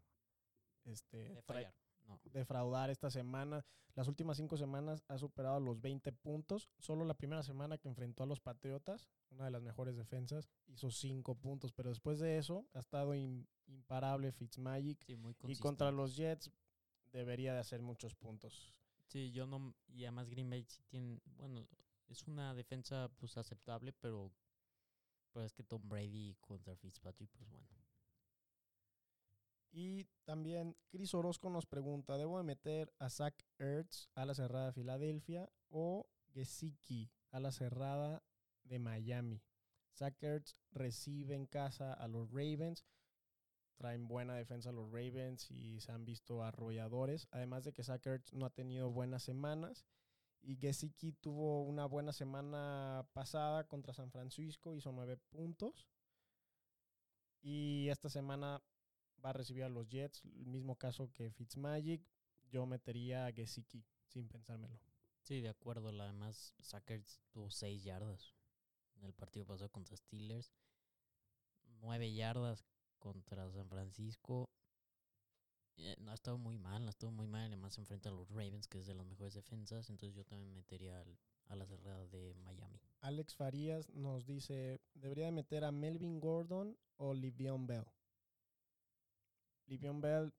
este, 0.86 1.30
De 1.30 1.42
fallar. 1.42 1.74
No. 2.10 2.20
defraudar 2.34 2.90
esta 2.90 3.10
semana. 3.10 3.64
Las 3.96 4.08
últimas 4.08 4.38
cinco 4.38 4.58
semanas 4.58 5.04
ha 5.08 5.18
superado 5.18 5.60
los 5.60 5.80
20 5.80 6.12
puntos. 6.12 6.70
Solo 6.80 7.06
la 7.06 7.14
primera 7.14 7.44
semana 7.44 7.78
que 7.78 7.88
enfrentó 7.88 8.24
a 8.24 8.26
los 8.26 8.40
Patriotas, 8.42 9.10
una 9.30 9.46
de 9.46 9.52
las 9.52 9.62
mejores 9.62 9.96
defensas, 9.96 10.50
hizo 10.68 10.90
5 10.92 11.36
puntos. 11.36 11.72
Pero 11.72 11.90
después 11.90 12.20
de 12.20 12.38
eso 12.38 12.66
ha 12.74 12.80
estado 12.80 13.14
im- 13.16 13.46
imparable 13.68 14.32
Fitzmagic. 14.32 15.04
Sí, 15.06 15.16
muy 15.16 15.36
Y 15.48 15.56
contra 15.58 15.92
los 15.92 16.16
Jets 16.16 16.52
debería 17.12 17.54
de 17.54 17.60
hacer 17.60 17.82
muchos 17.82 18.16
puntos. 18.16 18.74
Sí, 19.06 19.32
yo 19.32 19.46
no. 19.46 19.74
Y 19.88 20.04
además 20.06 20.30
Green 20.30 20.50
Bay 20.50 20.64
sí 20.66 20.82
tiene. 20.88 21.20
Bueno, 21.38 21.68
es 22.08 22.28
una 22.28 22.54
defensa 22.54 23.10
pues 23.18 23.38
aceptable, 23.38 23.94
pero. 23.94 24.32
Pero 25.32 25.46
es 25.46 25.54
que 25.54 25.64
Tom 25.64 25.88
Brady 25.88 26.36
contra 26.42 26.76
Fitzpatrick, 26.76 27.30
pues 27.32 27.48
bueno. 27.50 27.68
Y 29.72 30.06
también 30.26 30.76
Chris 30.90 31.14
Orozco 31.14 31.50
nos 31.50 31.66
pregunta, 31.66 32.18
¿debo 32.18 32.38
de 32.38 32.44
meter 32.44 32.92
a 32.98 33.10
Zach 33.10 33.36
Ertz 33.60 34.10
a 34.16 34.26
la 34.26 34.34
cerrada 34.34 34.68
de 34.68 34.74
Filadelfia 34.74 35.50
o 35.70 36.10
Gesicki 36.34 37.12
a 37.32 37.40
la 37.40 37.52
cerrada 37.52 38.24
de 38.64 38.80
Miami? 38.80 39.44
Zach 39.96 40.16
Ertz 40.24 40.56
recibe 40.72 41.36
en 41.36 41.46
casa 41.46 41.94
a 41.94 42.08
los 42.08 42.30
Ravens. 42.32 42.86
Traen 43.76 44.08
buena 44.08 44.36
defensa 44.36 44.72
los 44.72 44.92
Ravens 44.92 45.52
y 45.52 45.80
se 45.82 45.92
han 45.92 46.04
visto 46.04 46.44
arrolladores. 46.44 47.28
Además 47.32 47.64
de 47.64 47.74
que 47.74 47.84
Zach 47.84 48.06
Ertz 48.06 48.34
no 48.34 48.46
ha 48.46 48.50
tenido 48.50 48.90
buenas 48.90 49.24
semanas. 49.24 49.86
Y 50.42 50.56
Gesicki 50.56 51.12
tuvo 51.14 51.64
una 51.64 51.86
buena 51.86 52.14
semana 52.14 53.06
pasada 53.14 53.66
contra 53.68 53.94
San 53.94 54.10
Francisco, 54.10 54.74
hizo 54.74 54.92
nueve 54.92 55.18
puntos. 55.18 55.88
Y 57.42 57.88
esta 57.90 58.10
semana 58.10 58.62
va 59.24 59.32
a 59.32 59.34
recibir 59.34 59.64
a 59.64 59.70
los 59.70 59.88
Jets, 59.90 60.24
el 60.26 60.46
mismo 60.48 60.76
caso 60.78 61.12
que 61.14 61.32
Fitzmagic. 61.32 62.02
Yo 62.52 62.66
metería 62.66 63.28
a 63.28 63.32
Gesicki 63.32 63.86
sin 64.08 64.28
pensármelo. 64.28 64.80
Sí, 65.22 65.40
de 65.42 65.50
acuerdo. 65.50 65.90
Además, 65.90 66.56
Sackers 66.60 67.22
tuvo 67.32 67.52
6 67.52 67.84
yardas 67.84 68.34
en 68.96 69.04
el 69.04 69.14
partido 69.14 69.46
pasado 69.46 69.70
contra 69.70 69.96
Steelers. 69.96 70.52
9 71.82 72.12
yardas 72.14 72.66
contra 72.98 73.50
San 73.52 73.70
Francisco. 73.70 74.50
Eh, 75.78 75.96
no 76.00 76.12
ha 76.12 76.16
estado 76.16 76.38
muy 76.38 76.58
mal, 76.58 76.86
ha 76.88 76.90
estado 76.90 77.12
muy 77.12 77.28
mal. 77.28 77.46
Además, 77.48 77.74
se 77.76 77.82
enfrenta 77.82 78.10
a 78.10 78.12
los 78.12 78.30
Ravens, 78.30 78.68
que 78.68 78.80
es 78.80 78.88
de 78.88 78.96
las 78.96 79.06
mejores 79.06 79.34
defensas. 79.34 79.90
Entonces, 79.90 80.16
yo 80.16 80.26
también 80.26 80.54
metería 80.54 81.00
al- 81.00 81.18
a 81.48 81.56
la 81.56 81.66
cerrada 81.66 82.06
de 82.08 82.34
Miami. 82.36 82.80
Alex 83.02 83.36
Farías 83.36 83.90
nos 83.92 84.26
dice, 84.26 84.82
¿debería 84.94 85.26
de 85.26 85.32
meter 85.32 85.64
a 85.64 85.72
Melvin 85.72 86.20
Gordon 86.20 86.78
o 86.98 87.14
Livion 87.14 87.66
Bell? 87.66 87.86
Livion 89.70 90.02
Bell 90.02 90.34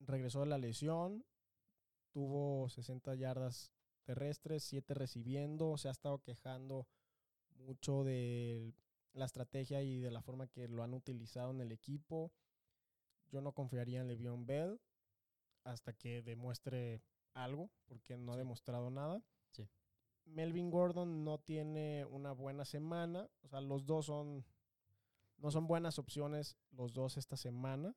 regresó 0.00 0.40
de 0.40 0.46
la 0.46 0.58
lesión, 0.58 1.24
tuvo 2.12 2.68
60 2.68 3.14
yardas 3.14 3.72
terrestres, 4.04 4.62
7 4.64 4.94
recibiendo, 4.94 5.76
se 5.78 5.88
ha 5.88 5.92
estado 5.92 6.18
quejando 6.20 6.86
mucho 7.56 8.04
de 8.04 8.74
la 9.14 9.24
estrategia 9.24 9.82
y 9.82 10.00
de 10.00 10.10
la 10.10 10.22
forma 10.22 10.46
que 10.48 10.68
lo 10.68 10.82
han 10.82 10.94
utilizado 10.94 11.50
en 11.50 11.60
el 11.60 11.72
equipo. 11.72 12.32
Yo 13.30 13.40
no 13.40 13.52
confiaría 13.52 14.00
en 14.00 14.08
Le'Veon 14.08 14.46
Bell 14.46 14.80
hasta 15.64 15.92
que 15.92 16.22
demuestre 16.22 17.02
algo, 17.32 17.70
porque 17.86 18.16
no 18.16 18.32
ha 18.32 18.36
demostrado 18.36 18.90
nada. 18.90 19.22
Sí. 19.50 19.68
Melvin 20.26 20.70
Gordon 20.70 21.24
no 21.24 21.38
tiene 21.38 22.04
una 22.06 22.32
buena 22.32 22.64
semana. 22.64 23.28
O 23.42 23.48
sea, 23.48 23.60
los 23.60 23.86
dos 23.86 24.06
son. 24.06 24.44
No 25.38 25.50
son 25.50 25.66
buenas 25.66 25.98
opciones 25.98 26.56
los 26.70 26.92
dos 26.92 27.16
esta 27.16 27.36
semana. 27.36 27.94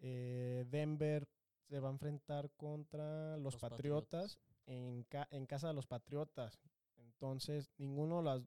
Eh, 0.00 0.64
Denver 0.68 1.28
se 1.68 1.80
va 1.80 1.88
a 1.88 1.92
enfrentar 1.92 2.50
contra 2.56 3.36
los, 3.38 3.54
Los 3.54 3.60
Patriotas, 3.60 4.38
En, 4.66 5.04
ca- 5.04 5.28
en 5.30 5.46
casa 5.46 5.68
de 5.68 5.74
los 5.74 5.86
Patriotas. 5.86 6.58
Entonces, 6.96 7.70
ninguno 7.78 8.18
de, 8.18 8.24
las, 8.24 8.42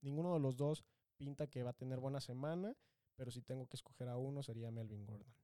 ninguno 0.00 0.34
de 0.34 0.40
los 0.40 0.56
dos 0.56 0.84
pinta 1.16 1.46
que 1.46 1.62
va 1.62 1.70
a 1.70 1.76
tener 1.76 1.98
buena 1.98 2.20
semana. 2.20 2.74
Pero 3.16 3.30
si 3.30 3.40
tengo 3.42 3.66
que 3.66 3.76
escoger 3.76 4.08
a 4.08 4.18
uno, 4.18 4.42
sería 4.42 4.70
Melvin 4.70 5.06
Gordon. 5.06 5.34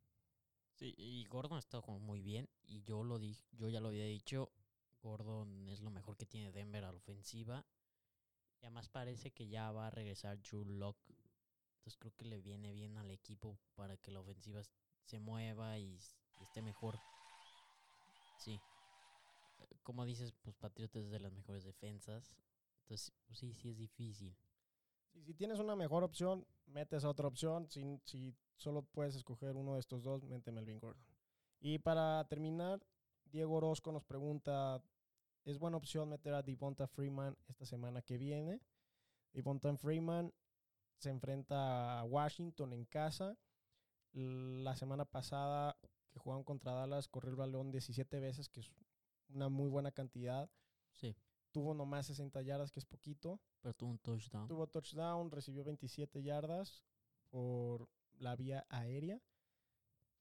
Sí, 0.74 0.94
y 0.96 1.24
Gordon 1.24 1.58
está 1.58 1.80
jugando 1.80 2.04
muy 2.04 2.20
bien. 2.20 2.48
Y 2.66 2.82
yo 2.82 3.02
lo 3.02 3.18
dije, 3.18 3.44
yo 3.52 3.68
ya 3.68 3.80
lo 3.80 3.88
había 3.88 4.04
dicho. 4.06 4.52
Gordon 5.00 5.68
es 5.68 5.80
lo 5.80 5.90
mejor 5.90 6.16
que 6.16 6.26
tiene 6.26 6.52
Denver 6.52 6.84
a 6.84 6.92
la 6.92 6.98
ofensiva. 6.98 7.64
Y 8.60 8.66
además 8.66 8.88
parece 8.88 9.32
que 9.32 9.48
ya 9.48 9.72
va 9.72 9.86
a 9.86 9.90
regresar 9.90 10.40
Drew 10.42 10.64
Lock. 10.64 10.96
Entonces 11.78 11.96
creo 11.98 12.14
que 12.14 12.26
le 12.26 12.40
viene 12.40 12.72
bien 12.72 12.96
al 12.98 13.10
equipo 13.10 13.58
para 13.74 13.96
que 13.96 14.10
la 14.12 14.20
ofensiva 14.20 14.60
se 15.04 15.18
mueva 15.18 15.78
y, 15.78 15.98
esté 16.40 16.62
mejor. 16.62 16.98
Sí. 18.38 18.60
Eh, 19.60 19.76
Como 19.82 20.04
dices, 20.04 20.32
pues 20.42 20.56
Patriotas 20.56 21.04
es 21.04 21.10
de 21.10 21.20
las 21.20 21.32
mejores 21.32 21.64
defensas. 21.64 22.36
Entonces, 22.82 23.12
pues 23.26 23.38
sí, 23.38 23.54
sí 23.54 23.68
es 23.70 23.78
difícil. 23.78 24.36
Si 25.24 25.34
tienes 25.34 25.58
una 25.58 25.76
mejor 25.76 26.02
opción, 26.04 26.46
metes 26.66 27.04
a 27.04 27.10
otra 27.10 27.28
opción. 27.28 27.68
Si, 27.70 28.00
si 28.04 28.34
solo 28.56 28.82
puedes 28.82 29.14
escoger 29.14 29.56
uno 29.56 29.74
de 29.74 29.80
estos 29.80 30.02
dos, 30.02 30.24
mete 30.24 30.50
Melvin 30.50 30.80
Gordon. 30.80 31.04
Y 31.60 31.78
para 31.78 32.26
terminar, 32.28 32.82
Diego 33.26 33.56
Orozco 33.56 33.92
nos 33.92 34.04
pregunta, 34.04 34.82
¿es 35.44 35.58
buena 35.58 35.76
opción 35.76 36.08
meter 36.08 36.34
a 36.34 36.42
Devonta 36.42 36.86
Freeman 36.88 37.36
esta 37.46 37.64
semana 37.64 38.02
que 38.02 38.18
viene? 38.18 38.60
Devonta 39.32 39.74
Freeman 39.76 40.32
se 40.98 41.10
enfrenta 41.10 41.98
a 41.98 42.04
Washington 42.04 42.72
en 42.72 42.84
casa. 42.84 43.36
La 44.12 44.76
semana 44.76 45.04
pasada 45.04 45.76
que 46.10 46.18
jugaron 46.18 46.44
contra 46.44 46.72
Dallas, 46.72 47.08
corrió 47.08 47.30
el 47.30 47.36
balón 47.36 47.70
17 47.70 48.20
veces, 48.20 48.48
que 48.48 48.60
es 48.60 48.70
una 49.28 49.48
muy 49.48 49.68
buena 49.70 49.92
cantidad. 49.92 50.50
Sí, 50.92 51.16
Tuvo 51.52 51.74
nomás 51.74 52.06
60 52.06 52.40
yardas, 52.42 52.72
que 52.72 52.80
es 52.80 52.86
poquito. 52.86 53.38
pero 53.60 53.74
tuvo 53.74 53.90
un 53.90 53.98
touchdown. 53.98 54.48
Tuvo 54.48 54.66
touchdown, 54.66 55.30
recibió 55.30 55.62
27 55.64 56.22
yardas 56.22 56.82
por 57.28 57.88
la 58.18 58.34
vía 58.36 58.66
aérea. 58.70 59.20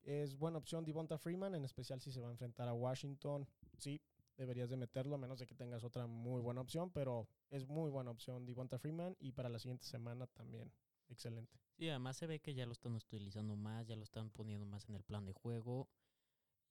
Es 0.04 0.36
buena 0.36 0.58
opción 0.58 0.84
Devonta 0.84 1.18
Freeman, 1.18 1.56
en 1.56 1.64
especial 1.64 2.02
si 2.02 2.12
se 2.12 2.20
va 2.20 2.28
a 2.28 2.32
enfrentar 2.32 2.68
a 2.68 2.74
Washington. 2.74 3.48
Sí, 3.78 4.02
deberías 4.36 4.70
de 4.70 4.76
meterlo, 4.76 5.16
a 5.16 5.18
menos 5.18 5.40
de 5.40 5.48
que 5.48 5.56
tengas 5.56 5.84
otra 5.84 6.06
muy 6.06 6.42
buena 6.42 6.62
opción, 6.62 6.92
pero 6.92 7.30
es 7.50 7.66
muy 7.68 7.90
buena 7.90 8.12
opción 8.12 8.46
Devonta 8.46 8.78
Freeman 8.78 9.16
y 9.20 9.32
para 9.32 9.48
la 9.48 9.60
siguiente 9.60 9.86
semana 9.86 10.28
también. 10.28 10.72
Excelente. 11.12 11.60
Sí, 11.78 11.90
además 11.90 12.18
se 12.18 12.26
ve 12.26 12.40
que 12.40 12.54
ya 12.54 12.66
lo 12.66 12.72
están 12.72 12.96
utilizando 12.96 13.56
más, 13.56 13.86
ya 13.86 13.96
lo 13.96 14.04
están 14.04 14.30
poniendo 14.32 14.66
más 14.66 14.88
en 14.88 14.96
el 14.96 15.04
plan 15.04 15.26
de 15.26 15.34
juego 15.34 15.90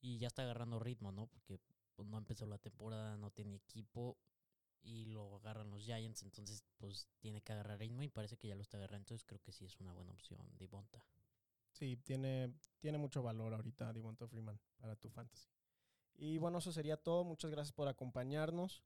y 0.01 0.17
ya 0.17 0.27
está 0.27 0.41
agarrando 0.41 0.79
ritmo, 0.79 1.11
¿no? 1.11 1.27
Porque 1.27 1.59
pues, 1.95 2.07
no 2.07 2.17
empezó 2.17 2.47
la 2.47 2.57
temporada, 2.57 3.17
no 3.17 3.29
tiene 3.31 3.55
equipo 3.55 4.17
y 4.81 5.05
lo 5.05 5.35
agarran 5.35 5.69
los 5.69 5.83
Giants, 5.83 6.23
entonces 6.23 6.63
pues 6.77 7.07
tiene 7.19 7.41
que 7.41 7.53
agarrar 7.53 7.79
ritmo 7.79 8.01
y 8.01 8.09
parece 8.09 8.37
que 8.37 8.47
ya 8.47 8.55
lo 8.55 8.63
está 8.63 8.77
agarrando, 8.77 9.03
entonces 9.03 9.25
creo 9.25 9.39
que 9.39 9.51
sí 9.51 9.65
es 9.65 9.79
una 9.79 9.93
buena 9.93 10.11
opción 10.11 10.43
de 10.57 10.65
Bonta. 10.65 11.05
Sí, 11.71 11.97
tiene, 11.97 12.53
tiene 12.79 12.97
mucho 12.97 13.21
valor 13.21 13.53
ahorita 13.53 13.93
Devonta 13.93 14.27
Freeman 14.27 14.59
para 14.77 14.95
tu 14.95 15.09
fantasy. 15.09 15.47
Y 16.15 16.37
bueno, 16.37 16.57
eso 16.57 16.71
sería 16.71 16.97
todo. 16.97 17.23
Muchas 17.23 17.49
gracias 17.51 17.73
por 17.73 17.87
acompañarnos. 17.87 18.83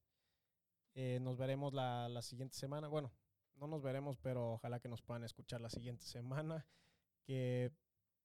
Eh, 0.93 1.19
nos 1.21 1.37
veremos 1.37 1.73
la, 1.73 2.07
la 2.09 2.21
siguiente 2.21 2.55
semana. 2.55 2.87
Bueno, 2.87 3.11
no 3.57 3.67
nos 3.67 3.81
veremos, 3.81 4.17
pero 4.17 4.53
ojalá 4.53 4.79
que 4.79 4.89
nos 4.89 5.01
puedan 5.01 5.23
escuchar 5.23 5.61
la 5.61 5.69
siguiente 5.69 6.05
semana. 6.05 6.65
Que 7.23 7.71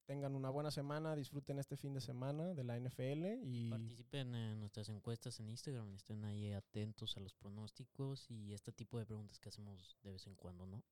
tengan 0.05 0.35
una 0.35 0.49
buena 0.49 0.71
semana, 0.71 1.15
disfruten 1.15 1.57
este 1.57 1.77
fin 1.77 1.93
de 1.93 2.01
semana 2.01 2.53
de 2.53 2.63
la 2.63 2.77
NFL 2.77 3.43
y 3.43 3.69
Participen 3.69 4.35
en 4.35 4.59
nuestras 4.59 4.89
encuestas 4.89 5.39
en 5.39 5.49
Instagram, 5.49 5.95
estén 5.95 6.25
ahí 6.25 6.51
atentos 6.51 7.15
a 7.17 7.21
los 7.21 7.33
pronósticos 7.33 8.29
y 8.29 8.53
este 8.53 8.71
tipo 8.71 8.99
de 8.99 9.05
preguntas 9.05 9.39
que 9.39 9.49
hacemos 9.49 9.97
de 10.03 10.11
vez 10.11 10.27
en 10.27 10.35
cuando, 10.35 10.65
¿no? 10.65 10.83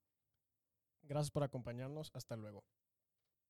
gracias 1.03 1.31
por 1.31 1.43
acompañarnos. 1.43 2.11
Hasta 2.13 2.35
luego. 2.35 2.63